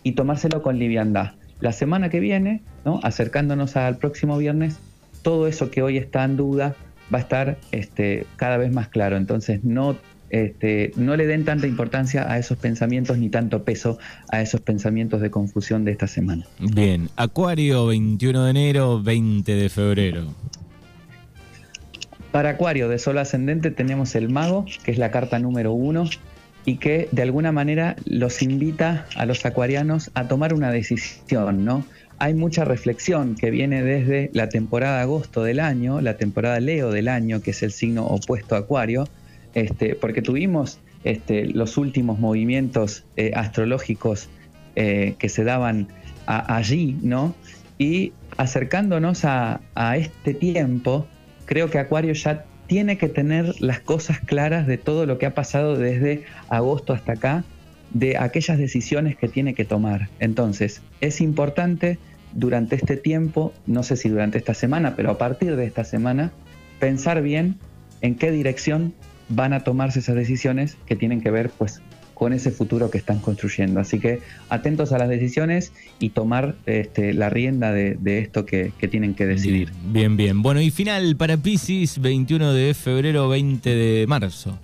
Y 0.02 0.12
tomárselo 0.12 0.62
con 0.62 0.78
liviandad. 0.78 1.32
La 1.60 1.72
semana 1.72 2.08
que 2.08 2.20
viene, 2.20 2.62
¿no? 2.84 3.00
acercándonos 3.02 3.76
al 3.76 3.98
próximo 3.98 4.38
viernes, 4.38 4.78
todo 5.22 5.46
eso 5.46 5.70
que 5.70 5.82
hoy 5.82 5.98
está 5.98 6.24
en 6.24 6.36
duda 6.36 6.74
va 7.12 7.18
a 7.18 7.20
estar 7.20 7.58
este, 7.72 8.26
cada 8.36 8.56
vez 8.56 8.72
más 8.72 8.88
claro. 8.88 9.16
Entonces 9.16 9.64
no 9.64 9.96
este, 10.30 10.92
no 10.94 11.16
le 11.16 11.26
den 11.26 11.44
tanta 11.44 11.66
importancia 11.66 12.30
a 12.30 12.38
esos 12.38 12.56
pensamientos 12.56 13.18
ni 13.18 13.28
tanto 13.28 13.64
peso 13.64 13.98
a 14.28 14.40
esos 14.40 14.60
pensamientos 14.60 15.20
de 15.20 15.30
confusión 15.30 15.84
de 15.84 15.90
esta 15.90 16.06
semana. 16.06 16.46
Bien, 16.60 17.10
Acuario 17.16 17.86
21 17.86 18.44
de 18.44 18.50
enero, 18.50 19.02
20 19.02 19.54
de 19.54 19.68
febrero. 19.68 20.26
Para 22.30 22.50
Acuario 22.50 22.88
de 22.88 23.00
Sol 23.00 23.18
Ascendente 23.18 23.72
tenemos 23.72 24.14
el 24.14 24.28
Mago, 24.28 24.64
que 24.84 24.92
es 24.92 24.98
la 24.98 25.10
carta 25.10 25.40
número 25.40 25.72
uno, 25.72 26.04
y 26.64 26.76
que 26.76 27.08
de 27.12 27.22
alguna 27.22 27.52
manera 27.52 27.96
los 28.04 28.42
invita 28.42 29.06
a 29.16 29.26
los 29.26 29.44
acuarianos 29.46 30.10
a 30.14 30.28
tomar 30.28 30.54
una 30.54 30.70
decisión, 30.70 31.64
¿no? 31.64 31.84
Hay 32.18 32.34
mucha 32.34 32.64
reflexión 32.64 33.34
que 33.34 33.50
viene 33.50 33.82
desde 33.82 34.30
la 34.34 34.50
temporada 34.50 35.00
agosto 35.00 35.42
del 35.42 35.58
año, 35.58 36.02
la 36.02 36.18
temporada 36.18 36.60
Leo 36.60 36.90
del 36.90 37.08
año, 37.08 37.40
que 37.40 37.52
es 37.52 37.62
el 37.62 37.72
signo 37.72 38.06
opuesto 38.06 38.56
a 38.56 38.58
Acuario, 38.58 39.08
este, 39.54 39.94
porque 39.94 40.20
tuvimos 40.20 40.80
este, 41.02 41.46
los 41.46 41.78
últimos 41.78 42.18
movimientos 42.18 43.04
eh, 43.16 43.32
astrológicos 43.34 44.28
eh, 44.76 45.14
que 45.18 45.28
se 45.30 45.44
daban 45.44 45.88
allí, 46.26 46.96
¿no? 47.02 47.34
Y 47.78 48.12
acercándonos 48.36 49.24
a, 49.24 49.60
este 49.96 50.34
tiempo, 50.34 51.06
creo 51.46 51.70
que 51.70 51.78
Acuario 51.78 52.12
ya 52.12 52.44
tiene 52.70 52.98
que 52.98 53.08
tener 53.08 53.60
las 53.60 53.80
cosas 53.80 54.20
claras 54.20 54.64
de 54.68 54.78
todo 54.78 55.04
lo 55.04 55.18
que 55.18 55.26
ha 55.26 55.34
pasado 55.34 55.76
desde 55.76 56.22
agosto 56.48 56.92
hasta 56.92 57.14
acá, 57.14 57.42
de 57.92 58.16
aquellas 58.16 58.58
decisiones 58.58 59.16
que 59.16 59.26
tiene 59.26 59.54
que 59.54 59.64
tomar. 59.64 60.08
Entonces, 60.20 60.80
es 61.00 61.20
importante 61.20 61.98
durante 62.32 62.76
este 62.76 62.96
tiempo, 62.96 63.52
no 63.66 63.82
sé 63.82 63.96
si 63.96 64.08
durante 64.08 64.38
esta 64.38 64.54
semana, 64.54 64.94
pero 64.94 65.10
a 65.10 65.18
partir 65.18 65.56
de 65.56 65.64
esta 65.64 65.82
semana, 65.82 66.30
pensar 66.78 67.22
bien 67.22 67.56
en 68.02 68.14
qué 68.14 68.30
dirección 68.30 68.94
van 69.28 69.52
a 69.52 69.64
tomarse 69.64 69.98
esas 69.98 70.14
decisiones 70.14 70.76
que 70.86 70.94
tienen 70.94 71.22
que 71.22 71.32
ver 71.32 71.50
pues 71.50 71.82
con 72.20 72.34
ese 72.34 72.50
futuro 72.50 72.90
que 72.90 72.98
están 72.98 73.18
construyendo. 73.18 73.80
Así 73.80 73.98
que 73.98 74.20
atentos 74.50 74.92
a 74.92 74.98
las 74.98 75.08
decisiones 75.08 75.72
y 76.00 76.10
tomar 76.10 76.54
este, 76.66 77.14
la 77.14 77.30
rienda 77.30 77.72
de, 77.72 78.18
esto 78.18 78.44
que, 78.44 78.74
tienen 78.90 79.14
que 79.14 79.24
decidir. 79.24 79.72
Bien, 79.86 80.18
bien. 80.18 80.42
Bueno, 80.42 80.60
y 80.60 80.70
final 80.70 81.16
para 81.16 81.38
Pisces, 81.38 81.98
21 81.98 82.52
de 82.52 82.74
febrero, 82.74 83.26
20 83.30 83.70
de 83.70 84.06
marzo. 84.06 84.58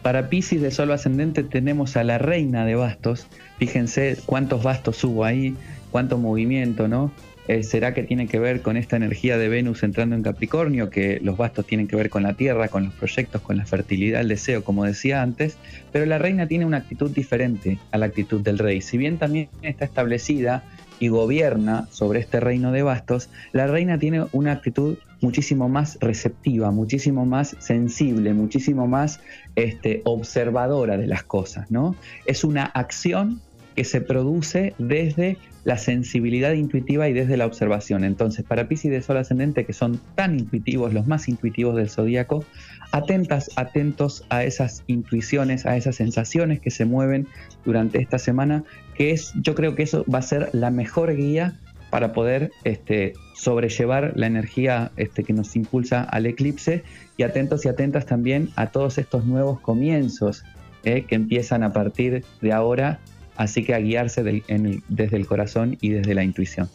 Para 0.00 0.30
Pisces 0.30 0.62
de 0.62 0.70
Sol 0.70 0.92
Ascendente 0.92 1.42
tenemos 1.42 1.96
a 1.96 2.04
la 2.04 2.18
reina 2.18 2.64
de 2.64 2.76
bastos. 2.76 3.26
Fíjense 3.58 4.16
cuántos 4.26 4.62
bastos 4.62 5.02
hubo 5.02 5.24
ahí, 5.24 5.56
cuánto 5.90 6.18
movimiento, 6.18 6.86
¿no? 6.86 7.10
Eh, 7.50 7.64
¿Será 7.64 7.94
que 7.94 8.04
tiene 8.04 8.28
que 8.28 8.38
ver 8.38 8.62
con 8.62 8.76
esta 8.76 8.94
energía 8.94 9.36
de 9.36 9.48
Venus 9.48 9.82
entrando 9.82 10.14
en 10.14 10.22
Capricornio, 10.22 10.88
que 10.88 11.18
los 11.20 11.36
bastos 11.36 11.66
tienen 11.66 11.88
que 11.88 11.96
ver 11.96 12.08
con 12.08 12.22
la 12.22 12.34
tierra, 12.34 12.68
con 12.68 12.84
los 12.84 12.94
proyectos, 12.94 13.42
con 13.42 13.56
la 13.56 13.66
fertilidad, 13.66 14.20
el 14.20 14.28
deseo, 14.28 14.62
como 14.62 14.84
decía 14.84 15.20
antes? 15.20 15.56
Pero 15.90 16.06
la 16.06 16.18
reina 16.18 16.46
tiene 16.46 16.64
una 16.64 16.76
actitud 16.76 17.10
diferente 17.10 17.80
a 17.90 17.98
la 17.98 18.06
actitud 18.06 18.40
del 18.40 18.56
rey. 18.56 18.80
Si 18.80 18.98
bien 18.98 19.18
también 19.18 19.48
está 19.62 19.84
establecida 19.84 20.62
y 21.00 21.08
gobierna 21.08 21.88
sobre 21.90 22.20
este 22.20 22.38
reino 22.38 22.70
de 22.70 22.84
bastos, 22.84 23.30
la 23.50 23.66
reina 23.66 23.98
tiene 23.98 24.26
una 24.30 24.52
actitud 24.52 24.98
muchísimo 25.20 25.68
más 25.68 25.98
receptiva, 26.00 26.70
muchísimo 26.70 27.26
más 27.26 27.56
sensible, 27.58 28.32
muchísimo 28.32 28.86
más 28.86 29.18
este, 29.56 30.02
observadora 30.04 30.96
de 30.96 31.08
las 31.08 31.24
cosas, 31.24 31.68
¿no? 31.68 31.96
Es 32.26 32.44
una 32.44 32.64
acción 32.64 33.40
que 33.80 33.84
se 33.86 34.02
produce 34.02 34.74
desde 34.76 35.38
la 35.64 35.78
sensibilidad 35.78 36.52
intuitiva 36.52 37.08
y 37.08 37.14
desde 37.14 37.38
la 37.38 37.46
observación. 37.46 38.04
Entonces, 38.04 38.44
para 38.44 38.68
Pisces 38.68 38.90
de 38.90 39.00
Sol 39.00 39.16
Ascendente, 39.16 39.64
que 39.64 39.72
son 39.72 39.98
tan 40.16 40.38
intuitivos, 40.38 40.92
los 40.92 41.06
más 41.06 41.30
intuitivos 41.30 41.76
del 41.76 41.88
zodíaco, 41.88 42.44
atentas, 42.92 43.50
atentos 43.56 44.22
a 44.28 44.44
esas 44.44 44.84
intuiciones, 44.86 45.64
a 45.64 45.78
esas 45.78 45.96
sensaciones 45.96 46.60
que 46.60 46.70
se 46.70 46.84
mueven 46.84 47.26
durante 47.64 48.02
esta 48.02 48.18
semana, 48.18 48.64
que 48.94 49.12
es, 49.12 49.32
yo 49.40 49.54
creo 49.54 49.74
que 49.74 49.84
eso 49.84 50.04
va 50.14 50.18
a 50.18 50.22
ser 50.22 50.50
la 50.52 50.70
mejor 50.70 51.16
guía 51.16 51.58
para 51.88 52.12
poder 52.12 52.52
este, 52.64 53.14
sobrellevar 53.34 54.12
la 54.14 54.26
energía 54.26 54.92
este, 54.98 55.24
que 55.24 55.32
nos 55.32 55.56
impulsa 55.56 56.02
al 56.02 56.26
eclipse 56.26 56.82
y 57.16 57.22
atentos 57.22 57.64
y 57.64 57.70
atentas 57.70 58.04
también 58.04 58.50
a 58.56 58.66
todos 58.66 58.98
estos 58.98 59.24
nuevos 59.24 59.58
comienzos 59.58 60.44
eh, 60.84 61.06
que 61.08 61.14
empiezan 61.14 61.62
a 61.62 61.72
partir 61.72 62.26
de 62.42 62.52
ahora 62.52 63.00
Así 63.40 63.64
que 63.64 63.72
a 63.72 63.78
guiarse 63.78 64.22
desde 64.22 65.16
el 65.16 65.26
corazón 65.26 65.78
y 65.80 65.88
desde 65.88 66.14
la 66.14 66.22
intuición. 66.22 66.68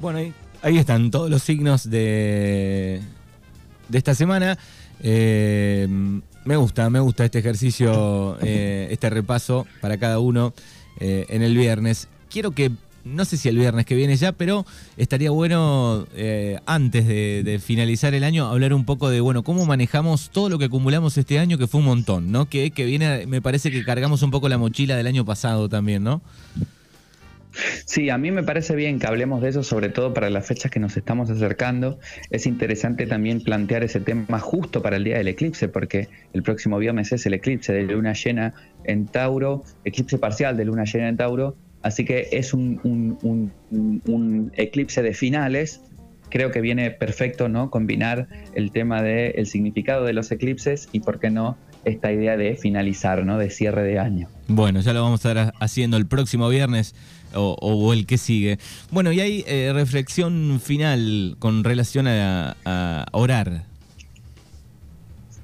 Bueno, 0.00 0.20
ahí, 0.62 0.78
están 0.78 1.10
todos 1.10 1.28
los 1.28 1.42
signos 1.42 1.90
de, 1.90 3.00
de 3.88 3.98
esta 3.98 4.14
semana. 4.14 4.56
Eh, 5.02 5.88
me 6.44 6.54
gusta, 6.54 6.88
me 6.90 7.00
gusta 7.00 7.24
este 7.24 7.40
ejercicio, 7.40 8.38
eh, 8.40 8.86
este 8.92 9.10
repaso 9.10 9.66
para 9.80 9.98
cada 9.98 10.20
uno 10.20 10.54
eh, 11.00 11.26
en 11.28 11.42
el 11.42 11.56
viernes. 11.56 12.06
Quiero 12.30 12.52
que 12.52 12.70
no 13.04 13.24
sé 13.24 13.36
si 13.36 13.48
el 13.48 13.58
viernes 13.58 13.86
que 13.86 13.94
viene 13.94 14.16
ya, 14.16 14.32
pero 14.32 14.64
estaría 14.96 15.30
bueno 15.30 16.06
eh, 16.14 16.58
antes 16.66 17.06
de, 17.06 17.60
finalizar 17.62 18.14
el 18.14 18.24
año 18.24 18.46
hablar 18.46 18.74
un 18.74 18.84
poco 18.84 19.10
de, 19.10 19.20
bueno, 19.20 19.42
cómo 19.42 19.66
manejamos 19.66 20.30
todo 20.30 20.48
lo 20.48 20.58
que 20.58 20.66
acumulamos 20.66 21.16
este 21.18 21.38
año, 21.38 21.58
que 21.58 21.66
fue 21.66 21.80
un 21.80 21.86
montón, 21.86 22.32
¿no? 22.32 22.48
Que, 22.48 22.70
que 22.70 22.84
viene, 22.84 23.26
me 23.26 23.42
parece 23.42 23.70
que 23.70 23.84
cargamos 23.84 24.22
un 24.22 24.30
poco 24.30 24.48
la 24.48 24.58
mochila 24.58 24.96
del 24.96 25.06
año 25.06 25.24
pasado 25.24 25.68
también, 25.68 26.02
¿no? 26.02 26.22
Sí, 27.84 28.08
a 28.10 28.18
mí 28.18 28.30
me 28.30 28.42
parece 28.42 28.74
bien 28.74 28.98
que 28.98 29.06
hablemos 29.06 29.42
de 29.42 29.50
eso, 29.50 29.62
sobre 29.62 29.88
todo 29.90 30.14
para 30.14 30.30
las 30.30 30.46
fechas 30.46 30.70
que 30.70 30.80
nos 30.80 30.96
estamos 30.96 31.28
acercando. 31.30 31.98
Es 32.30 32.46
interesante 32.46 33.06
también 33.06 33.42
plantear 33.42 33.84
ese 33.84 34.00
tema 34.00 34.38
justo 34.38 34.82
para 34.82 34.96
el 34.96 35.04
día 35.04 35.18
del 35.18 35.28
eclipse, 35.28 35.68
porque 35.68 36.08
el 36.32 36.42
próximo 36.42 36.78
viernes 36.78 37.12
es 37.12 37.26
el 37.26 37.34
eclipse 37.34 37.72
de 37.72 37.82
luna 37.82 38.14
llena 38.14 38.54
en 38.84 39.06
Tauro, 39.06 39.64
eclipse 39.84 40.18
parcial 40.18 40.56
de 40.56 40.64
luna 40.64 40.84
llena 40.84 41.08
en 41.08 41.16
Tauro, 41.16 41.56
Así 41.82 42.04
que 42.04 42.28
es 42.32 42.54
un, 42.54 43.52
eclipse 44.56 45.02
de 45.02 45.14
finales. 45.14 45.80
Creo 46.28 46.50
que 46.50 46.60
viene 46.60 46.90
perfecto 46.90 47.48
¿no? 47.48 47.70
combinar 47.70 48.28
el 48.54 48.70
tema 48.70 49.02
del 49.02 49.46
significado 49.46 50.04
de 50.04 50.14
los 50.14 50.30
eclipses 50.30 50.88
y, 50.92 51.00
por 51.00 51.20
qué 51.20 51.30
no, 51.30 51.58
esta 51.84 52.10
idea 52.10 52.36
de 52.36 52.56
finalizar, 52.56 53.26
¿no? 53.26 53.36
de 53.36 53.50
cierre 53.50 53.82
de 53.82 53.98
año. 53.98 54.28
Bueno, 54.48 54.80
ya 54.80 54.92
lo 54.92 55.02
vamos 55.02 55.24
a 55.24 55.30
estar 55.30 55.54
haciendo 55.60 55.96
el 55.98 56.06
próximo 56.06 56.48
viernes 56.48 56.94
o, 57.34 57.92
el 57.92 58.06
que 58.06 58.16
sigue. 58.16 58.58
Bueno, 58.90 59.12
y 59.12 59.20
hay 59.20 59.44
eh, 59.46 59.72
reflexión 59.74 60.60
final 60.62 61.36
con 61.38 61.64
relación 61.64 62.06
a 62.08 63.06
orar. 63.12 63.71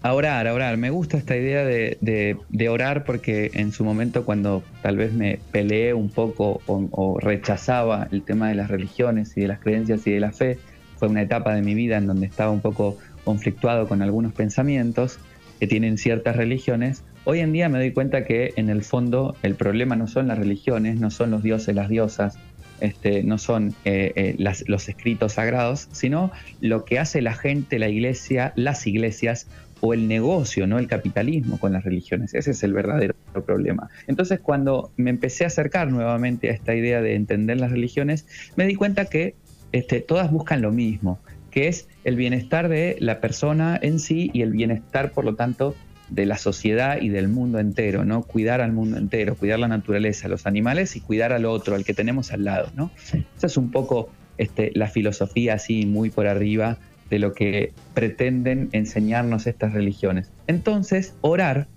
A 0.01 0.15
orar, 0.15 0.47
a 0.47 0.55
orar. 0.55 0.77
Me 0.77 0.91
gusta 0.91 1.17
esta 1.17 1.37
idea 1.37 1.65
de, 1.65 2.69
orar 2.71 3.05
porque 3.05 3.51
en 3.55 3.73
su 3.73 3.85
momento 3.85 4.25
cuando 4.25 4.63
tal 4.81 4.97
vez 4.97 5.13
me 5.13 5.41
peleé 5.51 5.93
un 5.93 6.09
poco 6.09 6.63
o, 6.67 7.19
rechazaba 7.19 8.07
el 8.13 8.23
tema 8.23 8.49
de 8.49 8.55
las 8.55 8.69
religiones 8.69 9.37
y 9.37 9.41
de 9.41 9.49
las 9.49 9.59
creencias 9.59 10.07
y 10.07 10.13
de 10.13 10.21
la 10.21 10.31
fe, 10.31 10.59
fue 10.99 11.09
una 11.09 11.23
etapa 11.23 11.53
de 11.55 11.63
mi 11.63 11.75
vida 11.75 11.97
en 11.97 12.07
donde 12.07 12.27
estaba 12.27 12.51
un 12.53 12.61
poco 12.61 12.97
conflictuado 13.25 13.89
con 13.89 14.01
algunos 14.01 14.33
pensamientos 14.33 15.19
que 15.59 15.67
tienen 15.67 15.99
ciertas 15.99 16.37
religiones. 16.37 17.03
Hoy 17.25 17.41
en 17.41 17.53
día 17.53 17.69
me 17.69 17.79
doy 17.79 17.93
cuenta 17.93 18.25
que 18.25 18.53
en 18.57 18.71
el 18.71 18.85
fondo 18.85 19.37
el 19.43 19.57
problema 19.57 19.97
no 19.97 20.07
son 20.07 20.29
las 20.29 20.39
religiones, 20.39 21.01
no 21.01 21.11
son 21.11 21.33
los 21.33 21.43
dioses, 21.43 21.75
las 21.75 21.89
diosas, 21.89 22.39
este, 22.81 23.25
no 23.25 23.39
son 23.39 23.75
eh, 23.85 24.13
eh, 24.15 24.37
los 24.39 24.89
escritos 24.89 25.33
sagrados, 25.33 25.89
sino 25.91 26.31
lo 26.61 26.85
que 26.85 27.01
hace 27.01 27.21
la 27.23 27.35
gente, 27.35 27.79
la 27.81 27.89
iglesia, 27.89 28.53
las 28.55 28.87
iglesias 28.87 29.49
o 29.81 29.95
el 29.95 30.09
negocio, 30.09 30.67
no 30.67 30.79
el 30.79 30.87
capitalismo 30.87 31.59
con 31.59 31.73
las 31.73 31.85
religiones. 31.85 32.35
Ese 32.35 32.51
es 32.51 32.63
el 32.63 32.73
verdadero 32.73 33.15
problema. 33.47 33.89
Entonces, 34.07 34.41
cuando 34.41 34.91
me 34.97 35.11
empecé 35.11 35.45
a 35.45 35.49
acercar 35.49 35.91
nuevamente 35.91 36.51
a 36.51 36.53
esta 36.53 36.75
idea 36.75 37.01
de 37.01 37.15
entender 37.15 37.61
las 37.61 37.71
religiones, 37.71 38.27
me 38.57 38.67
di 38.67 38.75
cuenta 38.75 39.05
que 39.05 39.35
este, 39.73 40.01
todas 40.01 40.31
buscan 40.31 40.63
lo 40.63 40.73
mismo, 40.73 41.19
que 41.51 41.69
es 41.69 41.89
el 42.05 42.17
bienestar 42.17 42.69
de 42.69 42.97
la 43.01 43.21
persona 43.21 43.79
en 43.81 44.01
sí 44.01 44.31
y 44.33 44.43
el 44.43 44.53
bienestar, 44.53 45.13
por 45.13 45.25
lo 45.25 45.35
tanto, 45.35 45.75
de 46.11 46.27
la 46.27 46.39
sociedad 46.39 47.01
y 47.01 47.11
del 47.11 47.29
mundo 47.29 47.59
entero, 47.59 48.05
¿no? 48.05 48.23
Cuidar 48.23 48.61
al 48.61 48.73
mundo 48.73 48.97
entero, 48.97 49.37
cuidar 49.37 49.59
la 49.59 49.69
naturaleza, 49.69 50.29
los 50.29 50.47
animales 50.47 50.97
y 50.97 51.01
cuidar 51.01 51.33
al 51.33 51.45
otro, 51.45 51.75
al 51.75 51.85
que 51.85 51.95
tenemos 51.95 52.33
al 52.33 52.45
lado, 52.45 52.71
¿no? 52.75 52.91
Esa 53.37 53.47
es 53.47 53.57
un 53.57 53.71
poco 53.71 54.09
este, 54.39 54.71
la 54.75 54.89
filosofía 54.89 55.55
así 55.55 55.85
muy 55.85 56.11
por 56.11 56.27
arriba 56.27 56.79
de 57.11 57.19
lo 57.19 57.33
que 57.33 57.73
pretenden 57.95 58.69
enseñarnos 58.73 59.47
estas 59.47 59.73
religiones. 59.73 60.31
Entonces, 60.47 61.15
orar 61.21 61.69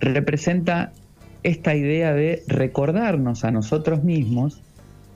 representa 0.00 0.92
esta 1.42 1.74
idea 1.74 2.12
de 2.12 2.42
recordarnos 2.46 3.44
a 3.44 3.50
nosotros 3.50 4.02
mismos 4.02 4.62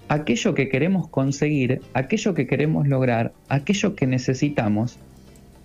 aquello 0.08 0.54
que 0.54 0.68
queremos 0.68 1.08
conseguir, 1.08 1.80
aquello 1.94 2.34
que 2.34 2.46
queremos 2.46 2.86
lograr, 2.86 3.32
aquello 3.48 3.94
que 3.94 4.06
necesitamos 4.06 4.98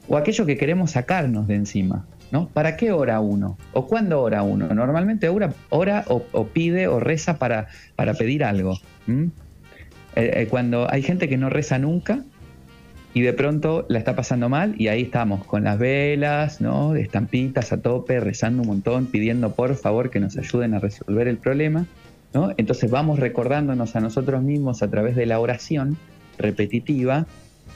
o 0.07 0.17
aquello 0.17 0.45
que 0.45 0.57
queremos 0.57 0.91
sacarnos 0.91 1.47
de 1.47 1.55
encima. 1.55 2.05
¿no? 2.31 2.49
¿Para 2.49 2.75
qué 2.75 2.91
ora 2.91 3.19
uno? 3.19 3.57
¿O 3.73 3.87
cuándo 3.87 4.21
ora 4.21 4.43
uno? 4.43 4.67
Normalmente 4.73 5.29
ora, 5.29 5.53
ora 5.69 6.05
o, 6.07 6.47
pide 6.47 6.87
o 6.87 6.99
reza 6.99 7.37
para, 7.37 7.67
para 7.95 8.13
pedir 8.13 8.43
algo. 8.43 8.77
Eh, 9.07 9.29
eh, 10.15 10.47
cuando 10.49 10.91
hay 10.91 11.03
gente 11.03 11.29
que 11.29 11.37
no 11.37 11.49
reza 11.49 11.77
nunca 11.77 12.23
y 13.17 13.21
de 13.21 13.33
pronto 13.33 13.83
la 13.89 13.97
está 13.97 14.15
pasando 14.15 14.47
mal 14.47 14.75
y 14.77 14.89
ahí 14.89 15.01
estamos 15.01 15.43
con 15.43 15.63
las 15.63 15.79
velas, 15.79 16.61
¿no? 16.61 16.95
Estampitas 16.95 17.73
a 17.73 17.81
tope, 17.81 18.19
rezando 18.19 18.61
un 18.61 18.67
montón, 18.67 19.07
pidiendo 19.07 19.55
por 19.55 19.73
favor 19.73 20.11
que 20.11 20.19
nos 20.19 20.37
ayuden 20.37 20.75
a 20.75 20.79
resolver 20.79 21.27
el 21.27 21.37
problema. 21.37 21.87
¿no? 22.35 22.53
Entonces 22.57 22.91
vamos 22.91 23.17
recordándonos 23.17 23.95
a 23.95 24.01
nosotros 24.01 24.43
mismos 24.43 24.83
a 24.83 24.91
través 24.91 25.15
de 25.15 25.25
la 25.25 25.39
oración 25.39 25.97
repetitiva, 26.37 27.25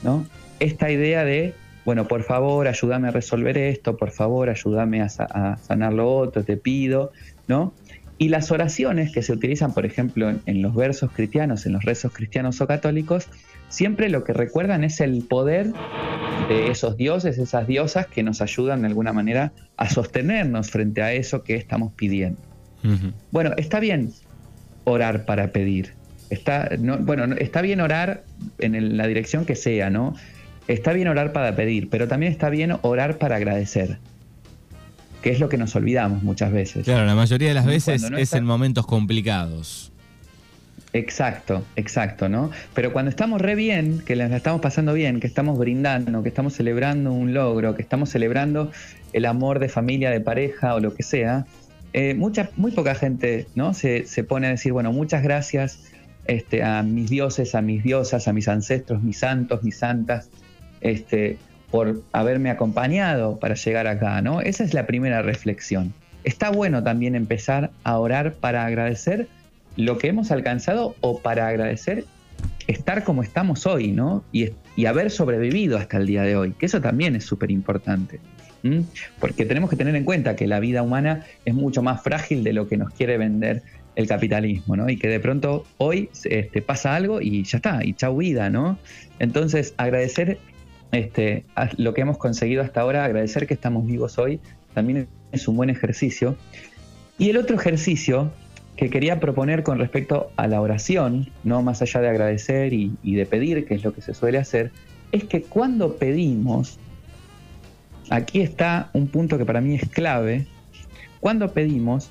¿no? 0.04 0.24
Esta 0.60 0.92
idea 0.92 1.24
de 1.24 1.54
bueno, 1.84 2.06
por 2.06 2.22
favor, 2.22 2.68
ayúdame 2.68 3.08
a 3.08 3.10
resolver 3.10 3.58
esto, 3.58 3.96
por 3.96 4.12
favor, 4.12 4.48
ayúdame 4.48 5.02
a, 5.02 5.08
sanar 5.08 5.92
lo 5.92 6.18
otro, 6.18 6.44
te 6.44 6.56
pido, 6.56 7.10
¿no? 7.48 7.74
Y 8.16 8.28
las 8.28 8.52
oraciones 8.52 9.10
que 9.10 9.22
se 9.22 9.32
utilizan, 9.32 9.74
por 9.74 9.86
ejemplo, 9.86 10.32
en, 10.46 10.62
los 10.62 10.76
versos 10.76 11.10
cristianos, 11.10 11.66
en 11.66 11.72
los 11.72 11.82
rezos 11.82 12.12
cristianos 12.12 12.60
o 12.60 12.68
católicos, 12.68 13.26
siempre 13.72 14.08
lo 14.08 14.22
que 14.22 14.32
recuerdan 14.32 14.84
es 14.84 15.00
el 15.00 15.24
poder 15.24 15.72
de 16.48 16.70
esos 16.70 16.96
dioses, 16.96 17.38
esas 17.38 17.66
diosas 17.66 18.06
que 18.06 18.22
nos 18.22 18.40
ayudan 18.40 18.82
de 18.82 18.88
alguna 18.88 19.12
manera 19.12 19.52
a 19.76 19.90
sostenernos 19.90 20.70
frente 20.70 21.02
a 21.02 21.12
eso 21.12 21.42
que 21.42 21.56
estamos 21.56 21.92
pidiendo. 21.94 22.40
Bueno, 23.30 23.52
está 23.56 23.80
bien 23.80 24.12
orar 24.84 25.24
para 25.24 25.52
pedir. 25.52 25.94
Está, 26.30 26.70
bueno, 27.00 27.34
está 27.36 27.62
bien 27.62 27.80
orar 27.80 28.24
en 28.58 28.96
la 28.96 29.06
dirección 29.06 29.44
que 29.44 29.54
sea, 29.54 29.90
¿no? 29.90 30.14
está 30.68 30.92
bien 30.92 31.08
orar 31.08 31.32
para 31.32 31.54
pedir, 31.56 31.88
pero 31.88 32.08
también 32.08 32.32
está 32.32 32.50
bien 32.50 32.76
orar 32.82 33.18
para 33.18 33.36
agradecer, 33.36 33.98
que 35.22 35.30
es 35.30 35.40
lo 35.40 35.48
que 35.48 35.56
nos 35.56 35.74
olvidamos 35.76 36.22
muchas 36.22 36.52
veces. 36.52 36.84
Claro, 36.84 37.06
la 37.06 37.14
mayoría 37.14 37.48
de 37.48 37.54
las 37.54 37.66
veces 37.66 38.02
es 38.16 38.32
en 38.32 38.44
momentos 38.44 38.86
complicados. 38.86 39.91
Exacto, 40.94 41.64
exacto, 41.74 42.28
¿no? 42.28 42.50
Pero 42.74 42.92
cuando 42.92 43.08
estamos 43.08 43.40
re 43.40 43.54
bien, 43.54 44.02
que 44.04 44.14
la 44.14 44.26
estamos 44.36 44.60
pasando 44.60 44.92
bien, 44.92 45.20
que 45.20 45.26
estamos 45.26 45.58
brindando, 45.58 46.22
que 46.22 46.28
estamos 46.28 46.52
celebrando 46.52 47.12
un 47.12 47.32
logro, 47.32 47.74
que 47.74 47.82
estamos 47.82 48.10
celebrando 48.10 48.70
el 49.14 49.24
amor 49.24 49.58
de 49.58 49.70
familia, 49.70 50.10
de 50.10 50.20
pareja 50.20 50.74
o 50.74 50.80
lo 50.80 50.94
que 50.94 51.02
sea, 51.02 51.46
eh, 51.94 52.14
mucha, 52.14 52.50
muy 52.56 52.72
poca 52.72 52.94
gente 52.94 53.46
¿no? 53.54 53.74
Se, 53.74 54.06
se, 54.06 54.24
pone 54.24 54.46
a 54.48 54.50
decir, 54.50 54.72
bueno, 54.72 54.92
muchas 54.92 55.22
gracias 55.22 55.92
este, 56.26 56.62
a 56.62 56.82
mis 56.82 57.08
dioses, 57.08 57.54
a 57.54 57.62
mis 57.62 57.82
diosas, 57.82 58.28
a 58.28 58.32
mis 58.34 58.48
ancestros, 58.48 59.02
mis 59.02 59.18
santos, 59.18 59.62
mis 59.62 59.76
santas, 59.78 60.28
este, 60.82 61.38
por 61.70 62.02
haberme 62.12 62.50
acompañado 62.50 63.38
para 63.38 63.54
llegar 63.54 63.86
acá, 63.86 64.20
¿no? 64.20 64.42
Esa 64.42 64.62
es 64.62 64.74
la 64.74 64.86
primera 64.86 65.22
reflexión. 65.22 65.94
Está 66.24 66.50
bueno 66.50 66.82
también 66.82 67.14
empezar 67.14 67.70
a 67.82 67.98
orar 67.98 68.34
para 68.34 68.66
agradecer 68.66 69.26
lo 69.76 69.98
que 69.98 70.08
hemos 70.08 70.30
alcanzado 70.30 70.94
o 71.00 71.18
para 71.20 71.48
agradecer 71.48 72.04
estar 72.66 73.04
como 73.04 73.22
estamos 73.22 73.66
hoy, 73.66 73.92
¿no? 73.92 74.24
Y, 74.32 74.50
haber 74.86 75.10
sobrevivido 75.10 75.78
hasta 75.78 75.98
el 75.98 76.06
día 76.06 76.22
de 76.22 76.36
hoy, 76.36 76.52
que 76.52 76.66
eso 76.66 76.80
también 76.80 77.14
es 77.14 77.24
súper 77.24 77.50
importante. 77.50 78.20
Porque 79.18 79.44
tenemos 79.44 79.70
que 79.70 79.76
tener 79.76 79.94
en 79.96 80.04
cuenta 80.04 80.36
que 80.36 80.46
la 80.46 80.60
vida 80.60 80.82
humana 80.82 81.24
es 81.44 81.52
mucho 81.52 81.82
más 81.82 82.02
frágil 82.02 82.44
de 82.44 82.52
lo 82.52 82.68
que 82.68 82.76
nos 82.76 82.92
quiere 82.92 83.18
vender 83.18 83.62
el 83.96 84.06
capitalismo, 84.06 84.76
¿no? 84.76 84.88
Y 84.88 84.96
que 84.96 85.08
de 85.08 85.20
pronto 85.20 85.64
hoy 85.78 86.10
este, 86.24 86.62
pasa 86.62 86.94
algo 86.94 87.20
y 87.20 87.42
ya 87.44 87.58
está, 87.58 87.84
y 87.84 87.92
chau 87.94 88.16
vida, 88.16 88.50
¿no? 88.50 88.78
Entonces, 89.18 89.74
agradecer 89.76 90.38
este, 90.92 91.44
lo 91.76 91.92
que 91.92 92.02
hemos 92.02 92.18
conseguido 92.18 92.62
hasta 92.62 92.80
ahora, 92.80 93.04
agradecer 93.04 93.46
que 93.46 93.54
estamos 93.54 93.86
vivos 93.86 94.18
hoy, 94.18 94.40
también 94.74 95.08
es 95.32 95.48
un 95.48 95.56
buen 95.56 95.68
ejercicio. 95.68 96.36
Y 97.18 97.30
el 97.30 97.36
otro 97.36 97.56
ejercicio 97.56 98.32
que 98.76 98.90
quería 98.90 99.20
proponer 99.20 99.62
con 99.62 99.78
respecto 99.78 100.30
a 100.36 100.46
la 100.46 100.60
oración, 100.60 101.30
no 101.44 101.62
más 101.62 101.82
allá 101.82 102.00
de 102.00 102.08
agradecer 102.08 102.72
y, 102.72 102.96
de 103.02 103.26
pedir, 103.26 103.66
que 103.66 103.74
es 103.74 103.84
lo 103.84 103.92
que 103.92 104.00
se 104.00 104.14
suele 104.14 104.38
hacer, 104.38 104.72
es 105.12 105.24
que 105.24 105.42
cuando 105.42 105.96
pedimos, 105.96 106.78
aquí 108.08 108.40
está 108.40 108.90
un 108.94 109.08
punto 109.08 109.36
que 109.36 109.44
para 109.44 109.60
mí 109.60 109.74
es 109.74 109.88
clave, 109.88 110.46
cuando 111.20 111.52
pedimos, 111.52 112.10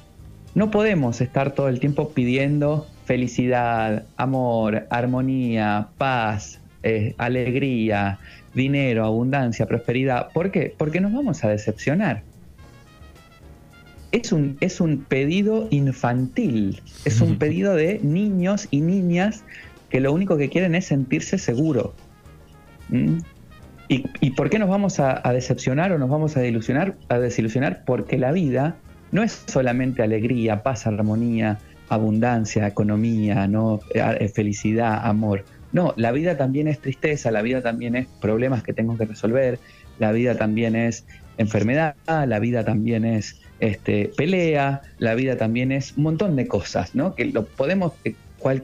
no 0.53 0.69
podemos 0.69 1.19
estar 1.21 1.51
todo 1.51 1.67
el 1.67 1.79
tiempo 1.79 2.09
pidiendo 2.09 2.87
felicidad, 3.05 4.05
amor, 4.17 4.85
armonía, 4.89 5.87
paz, 5.97 6.59
eh, 6.83 7.15
alegría, 7.17 8.19
dinero, 8.53 9.05
abundancia, 9.05 9.65
prosperidad. 9.65 10.29
¿Por 10.31 10.51
qué? 10.51 10.73
Porque 10.77 11.01
nos 11.01 11.13
vamos 11.13 11.43
a 11.43 11.49
decepcionar. 11.49 12.23
Es 14.11 14.31
un, 14.31 14.57
es 14.59 14.81
un 14.81 15.05
pedido 15.05 15.67
infantil, 15.71 16.81
es 17.05 17.21
un 17.21 17.37
pedido 17.37 17.75
de 17.75 17.99
niños 18.03 18.67
y 18.69 18.81
niñas 18.81 19.43
que 19.89 20.01
lo 20.01 20.11
único 20.11 20.37
que 20.37 20.49
quieren 20.49 20.75
es 20.75 20.85
sentirse 20.85 21.37
seguro. 21.37 21.93
¿Mm? 22.89 23.19
¿Y, 23.87 24.29
por 24.31 24.49
qué 24.49 24.57
nos 24.57 24.69
vamos 24.69 25.01
a, 25.01 25.21
decepcionar 25.33 25.91
o 25.91 25.97
nos 25.97 26.09
vamos 26.09 26.37
a, 26.37 26.39
desilusionar, 26.39 26.95
a 27.09 27.19
desilusionar? 27.19 27.83
Porque 27.83 28.17
la 28.17 28.31
vida 28.31 28.77
no 29.11 29.21
es 29.21 29.43
solamente 29.47 30.01
alegría, 30.01 30.63
paz, 30.63 30.87
armonía, 30.87 31.59
abundancia, 31.89 32.67
economía, 32.67 33.47
¿no? 33.47 33.81
Eh, 33.93 34.31
felicidad, 34.33 35.05
amor. 35.05 35.43
No, 35.73 35.93
la 35.97 36.13
vida 36.13 36.37
también 36.37 36.69
es 36.69 36.79
tristeza, 36.79 37.31
la 37.31 37.41
vida 37.41 37.61
también 37.61 37.97
es 37.97 38.07
problemas 38.21 38.63
que 38.63 38.71
tengo 38.71 38.97
que 38.97 39.03
resolver, 39.03 39.59
la 39.99 40.13
vida 40.13 40.35
también 40.35 40.77
es 40.77 41.05
enfermedad, 41.37 41.95
la 42.07 42.39
vida 42.39 42.63
también 42.63 43.03
es 43.03 43.40
este, 43.61 44.11
pelea, 44.17 44.81
la 44.97 45.13
vida 45.13 45.37
también 45.37 45.71
es 45.71 45.95
un 45.95 46.03
montón 46.03 46.35
de 46.35 46.47
cosas, 46.47 46.95
¿no? 46.95 47.13
Que 47.15 47.25
lo 47.25 47.45
podemos 47.45 47.93
eh, 48.03 48.15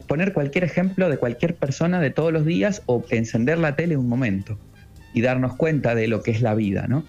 poner 0.08 0.34
cualquier 0.34 0.64
ejemplo 0.64 1.08
de 1.08 1.18
cualquier 1.18 1.56
persona 1.56 2.02
de 2.02 2.10
todos 2.10 2.34
los 2.34 2.46
días 2.46 2.82
o 2.88 3.06
encender 3.12 3.60
la 3.60 3.76
tele 3.76 3.96
un 3.96 4.10
momento 4.10 4.58
y 5.14 5.22
darnos 5.22 5.56
cuenta 5.56 5.94
de 5.94 6.08
lo 6.08 6.24
que 6.24 6.32
es 6.32 6.42
la 6.42 6.56
vida, 6.56 6.88
¿no? 6.88 7.06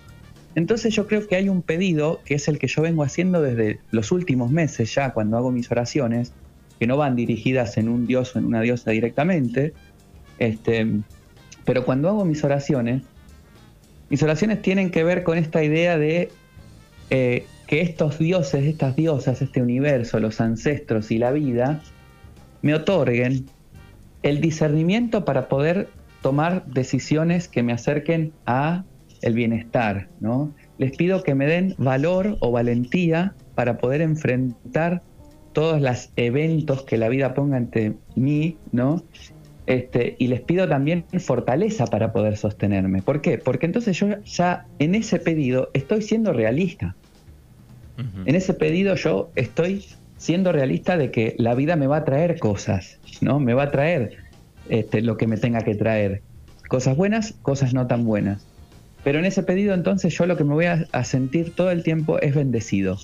Entonces 0.55 0.95
yo 0.95 1.07
creo 1.07 1.27
que 1.27 1.37
hay 1.37 1.49
un 1.49 1.63
pedido 1.63 2.21
que 2.27 2.35
es 2.35 2.47
el 2.49 2.59
que 2.59 2.67
yo 2.69 2.83
vengo 2.83 3.05
haciendo 3.05 3.41
desde 3.41 3.81
los 3.91 4.13
últimos 4.13 4.51
meses 4.51 4.95
ya 4.95 5.11
cuando 5.13 5.39
hago 5.39 5.51
mis 5.51 5.71
oraciones, 5.71 6.33
que 6.79 6.87
no 6.87 6.99
van 6.99 7.17
dirigidas 7.17 7.79
en 7.79 7.89
un 7.89 8.07
dios 8.07 8.37
o 8.37 8.39
en 8.39 8.45
una 8.45 8.61
diosa 8.61 8.91
directamente, 8.91 9.73
este, 10.39 10.87
pero 11.65 11.87
cuando 11.87 12.09
hago 12.09 12.25
mis 12.27 12.45
oraciones, 12.45 13.03
mis 14.11 14.23
oraciones 14.23 14.61
tienen 14.61 14.91
que 14.91 15.05
ver 15.05 15.23
con 15.23 15.39
esta 15.39 15.65
idea 15.65 15.97
de 15.97 16.31
eh, 17.11 17.47
que 17.69 17.83
estos 17.83 18.19
dioses, 18.19 18.65
estas 18.65 18.97
diosas, 18.97 19.43
este 19.43 19.61
universo, 19.61 20.19
los 20.19 20.41
ancestros 20.41 21.11
y 21.11 21.19
la 21.19 21.31
vida, 21.31 21.83
me 22.63 22.75
otorguen 22.75 23.45
el 24.23 24.41
discernimiento 24.41 25.27
para 25.27 25.49
poder 25.49 25.89
tomar 26.23 26.65
decisiones 26.67 27.47
que 27.47 27.63
me 27.63 27.75
acerquen 27.75 28.33
a 28.47 28.85
el 29.21 29.35
bienestar, 29.35 30.09
¿no? 30.19 30.53
Les 30.79 30.97
pido 30.97 31.23
que 31.23 31.35
me 31.35 31.47
den 31.47 31.75
valor 31.77 32.39
o 32.41 32.51
valentía 32.51 33.35
para 33.55 33.77
poder 33.77 34.01
enfrentar 34.01 35.03
todos 35.53 35.81
los 35.83 36.11
eventos 36.17 36.85
que 36.85 36.97
la 36.97 37.11
vida 37.11 37.35
ponga 37.35 37.59
ante 37.59 37.95
mí, 38.15 38.57
¿no? 38.73 39.03
Este, 39.67 40.17
y 40.19 40.29
les 40.29 40.41
pido 40.41 40.67
también 40.67 41.05
fortaleza 41.19 41.87
para 41.87 42.15
poder 42.15 42.39
sostenerme. 42.39 43.03
¿Por 43.03 43.21
qué? 43.21 43.37
Porque 43.37 43.67
entonces 43.67 43.99
yo 43.99 44.23
ya 44.23 44.67
en 44.79 44.95
ese 44.95 45.19
pedido 45.19 45.69
estoy 45.75 46.01
siendo 46.01 46.33
realista. 46.33 46.97
En 48.27 48.35
ese 48.35 48.55
pedido 48.55 48.95
yo 48.95 49.31
estoy 49.35 49.85
siendo 50.17 50.53
realista 50.53 50.97
de 50.97 51.11
que 51.11 51.35
la 51.39 51.55
vida 51.55 51.77
me 51.77 51.87
va 51.87 51.99
a 51.99 52.05
traer 52.05 52.39
cosas, 52.39 52.99
¿no? 53.21 53.41
Me 53.41 53.55
va 53.55 53.65
a 53.65 53.71
traer 53.71 54.19
este, 54.69 55.03
lo 55.03 55.17
que 55.17 55.27
me 55.27 55.37
tenga 55.37 55.63
que 55.63 55.75
traer. 55.75 56.23
Cosas 56.69 56.97
buenas, 56.97 57.35
cosas 57.43 57.75
no 57.75 57.87
tan 57.87 58.05
buenas. 58.05 58.47
Pero 59.03 59.19
en 59.19 59.25
ese 59.25 59.43
pedido 59.43 59.75
entonces 59.75 60.17
yo 60.17 60.27
lo 60.27 60.37
que 60.37 60.45
me 60.45 60.55
voy 60.55 60.67
a, 60.67 60.87
a 60.93 61.05
sentir 61.05 61.55
todo 61.55 61.71
el 61.71 61.83
tiempo 61.83 62.21
es 62.21 62.35
bendecido. 62.35 62.99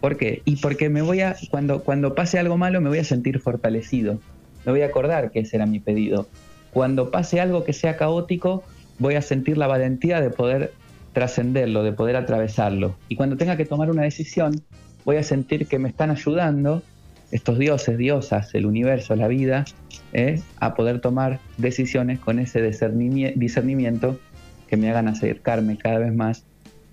¿Por 0.00 0.16
qué? 0.16 0.42
Y 0.44 0.56
porque 0.56 0.88
me 0.90 1.02
voy 1.02 1.22
a, 1.22 1.36
cuando, 1.50 1.82
cuando 1.82 2.14
pase 2.14 2.38
algo 2.38 2.56
malo 2.56 2.80
me 2.80 2.88
voy 2.88 2.98
a 2.98 3.04
sentir 3.04 3.40
fortalecido 3.40 4.20
me 4.66 4.72
voy 4.72 4.82
a 4.82 4.86
acordar 4.86 5.30
que 5.30 5.40
ese 5.40 5.56
era 5.56 5.64
mi 5.64 5.80
pedido. 5.80 6.28
cuando 6.72 7.10
pase 7.10 7.40
algo 7.40 7.64
que 7.64 7.72
sea 7.72 7.96
caótico, 7.96 8.62
voy 8.98 9.14
a 9.14 9.22
sentir 9.22 9.56
la 9.56 9.66
valentía 9.66 10.20
de 10.20 10.28
poder 10.28 10.72
trascenderlo, 11.16 11.82
de 11.82 11.92
poder 11.92 12.14
atravesarlo. 12.14 12.94
Y 13.08 13.16
cuando 13.16 13.38
tenga 13.38 13.56
que 13.56 13.64
tomar 13.64 13.90
una 13.90 14.02
decisión, 14.02 14.60
voy 15.06 15.16
a 15.16 15.22
sentir 15.22 15.66
que 15.66 15.78
me 15.78 15.88
están 15.88 16.10
ayudando 16.10 16.82
estos 17.30 17.58
dioses, 17.58 17.96
diosas, 17.96 18.54
el 18.54 18.66
universo, 18.66 19.16
la 19.16 19.26
vida, 19.26 19.64
¿eh? 20.12 20.42
a 20.60 20.74
poder 20.74 21.00
tomar 21.00 21.40
decisiones 21.56 22.18
con 22.18 22.38
ese 22.38 22.60
discernimiento 22.60 24.20
que 24.68 24.76
me 24.76 24.90
hagan 24.90 25.08
acercarme 25.08 25.78
cada 25.78 26.00
vez 26.00 26.14
más 26.14 26.44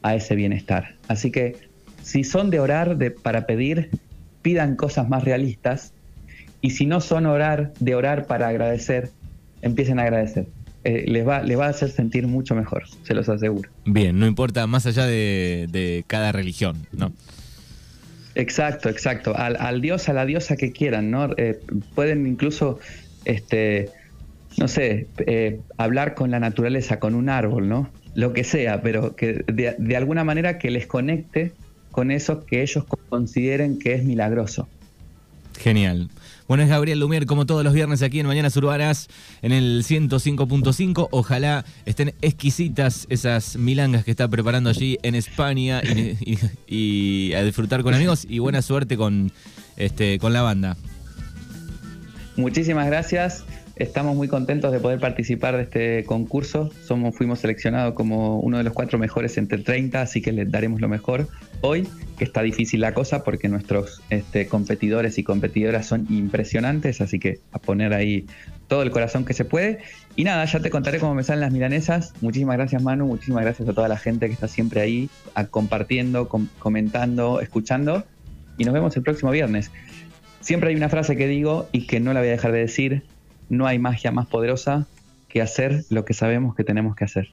a 0.03 0.15
ese 0.15 0.35
bienestar. 0.35 0.95
Así 1.09 1.29
que 1.29 1.57
si 2.01 2.23
son 2.23 2.49
de 2.49 2.61
orar 2.61 2.97
para 3.23 3.45
pedir, 3.45 3.89
pidan 4.41 4.77
cosas 4.77 5.09
más 5.09 5.25
realistas. 5.25 5.91
Y 6.61 6.69
si 6.69 6.85
no 6.85 7.01
son 7.01 7.25
orar 7.25 7.73
de 7.81 7.93
orar 7.93 8.25
para 8.25 8.47
agradecer, 8.47 9.09
empiecen 9.61 9.99
a 9.99 10.03
agradecer. 10.03 10.47
Eh, 10.85 11.05
les, 11.07 11.25
va, 11.25 11.41
les 11.41 11.57
va 11.57 11.67
a 11.67 11.69
hacer 11.69 11.89
sentir 11.89 12.27
mucho 12.27 12.55
mejor, 12.55 12.83
se 13.03 13.13
los 13.13 13.29
aseguro. 13.29 13.69
Bien, 13.85 14.19
no 14.19 14.27
importa 14.27 14.67
más 14.67 14.85
allá 14.85 15.05
de, 15.05 16.03
cada 16.07 16.31
religión, 16.33 16.85
¿no? 16.91 17.13
Exacto, 18.35 18.89
exacto. 18.89 19.33
Al, 19.35 19.81
dios, 19.81 20.09
a 20.09 20.13
la 20.13 20.25
diosa 20.25 20.57
que 20.57 20.71
quieran, 20.71 21.09
¿no? 21.09 21.29
Eh, 21.37 21.59
pueden 21.95 22.27
incluso, 22.27 22.79
este, 23.23 23.91
no 24.57 24.67
sé, 24.67 25.07
eh, 25.25 25.61
hablar 25.77 26.15
con 26.15 26.31
la 26.31 26.39
naturaleza, 26.39 26.99
con 26.99 27.15
un 27.15 27.29
árbol, 27.29 27.69
¿no? 27.69 27.89
Lo 28.15 28.33
que 28.33 28.43
sea, 28.43 28.81
pero 28.81 29.15
que 29.15 29.43
de, 29.47 29.75
de 29.77 29.97
alguna 29.97 30.23
manera 30.23 30.57
que 30.57 30.69
les 30.69 30.85
conecte 30.85 31.53
con 31.91 32.11
eso 32.11 32.45
que 32.45 32.61
ellos 32.61 32.83
consideren 33.07 33.79
que 33.79 33.93
es 33.93 34.03
milagroso. 34.03 34.67
Genial. 35.57 36.09
Bueno, 36.47 36.63
es 36.63 36.69
Gabriel 36.69 36.99
Lumier, 36.99 37.25
como 37.25 37.45
todos 37.45 37.63
los 37.63 37.73
viernes 37.73 38.01
aquí 38.01 38.19
en 38.19 38.27
Mañanas 38.27 38.55
Urbanas, 38.57 39.07
en 39.41 39.53
el 39.53 39.83
105.5. 39.83 41.07
Ojalá 41.11 41.63
estén 41.85 42.13
exquisitas 42.21 43.07
esas 43.09 43.55
milangas 43.55 44.03
que 44.03 44.11
está 44.11 44.27
preparando 44.27 44.69
allí 44.69 44.97
en 45.03 45.15
España 45.15 45.81
y, 46.67 47.33
a 47.33 47.43
disfrutar 47.43 47.83
con 47.83 47.93
amigos 47.93 48.25
y 48.29 48.39
buena 48.39 48.61
suerte 48.61 48.97
con, 48.97 49.31
este, 49.77 50.19
con 50.19 50.33
la 50.33 50.41
banda. 50.41 50.75
Muchísimas 52.35 52.87
gracias. 52.87 53.45
Estamos 53.75 54.15
muy 54.15 54.27
contentos 54.27 54.71
de 54.71 54.79
poder 54.79 54.99
participar 54.99 55.57
de 55.57 55.63
este 55.63 56.03
concurso. 56.03 56.69
Somos, 56.85 57.15
fuimos 57.15 57.39
seleccionados 57.39 57.95
como 57.95 58.39
uno 58.39 58.59
de 58.59 58.63
los 58.63 58.71
cuatro 58.71 58.99
mejores 58.99 59.35
entre 59.39 59.57
30, 59.57 59.99
así 59.99 60.21
que 60.21 60.31
les 60.31 60.51
daremos 60.51 60.79
lo 60.79 60.87
mejor 60.87 61.27
hoy, 61.61 61.87
que 62.19 62.23
está 62.23 62.43
difícil 62.43 62.81
la 62.81 62.93
cosa 62.93 63.23
porque 63.23 63.49
nuestros 63.49 64.03
este, 64.11 64.47
competidores 64.47 65.17
y 65.17 65.23
competidoras 65.23 65.87
son 65.87 66.05
impresionantes, 66.11 67.01
así 67.01 67.17
que 67.17 67.39
a 67.51 67.57
poner 67.57 67.95
ahí 67.95 68.27
todo 68.67 68.83
el 68.83 68.91
corazón 68.91 69.25
que 69.25 69.33
se 69.33 69.43
puede. 69.43 69.79
Y 70.15 70.23
nada, 70.23 70.45
ya 70.45 70.59
te 70.59 70.69
contaré 70.69 70.99
cómo 70.99 71.15
me 71.15 71.23
salen 71.23 71.41
las 71.41 71.51
milanesas. 71.51 72.13
Muchísimas 72.21 72.57
gracias 72.57 72.83
Manu, 72.83 73.07
muchísimas 73.07 73.43
gracias 73.43 73.67
a 73.67 73.73
toda 73.73 73.87
la 73.87 73.97
gente 73.97 74.27
que 74.27 74.33
está 74.33 74.47
siempre 74.47 74.81
ahí, 74.81 75.09
compartiendo, 75.49 76.29
comentando, 76.59 77.41
escuchando. 77.41 78.03
Y 78.59 78.65
nos 78.65 78.73
vemos 78.75 78.95
el 78.95 79.01
próximo 79.01 79.31
viernes. 79.31 79.71
Siempre 80.41 80.69
hay 80.69 80.75
una 80.75 80.89
frase 80.89 81.17
que 81.17 81.27
digo 81.27 81.69
y 81.71 81.87
que 81.87 81.99
no 81.99 82.13
la 82.13 82.19
voy 82.19 82.29
a 82.29 82.33
dejar 82.33 82.51
de 82.51 82.59
decir, 82.59 83.03
no 83.49 83.67
hay 83.67 83.79
magia 83.79 84.11
más 84.11 84.27
poderosa 84.27 84.87
que 85.27 85.41
hacer 85.41 85.83
lo 85.89 86.05
que 86.05 86.13
sabemos 86.13 86.55
que 86.55 86.63
tenemos 86.63 86.95
que 86.95 87.05
hacer. 87.05 87.21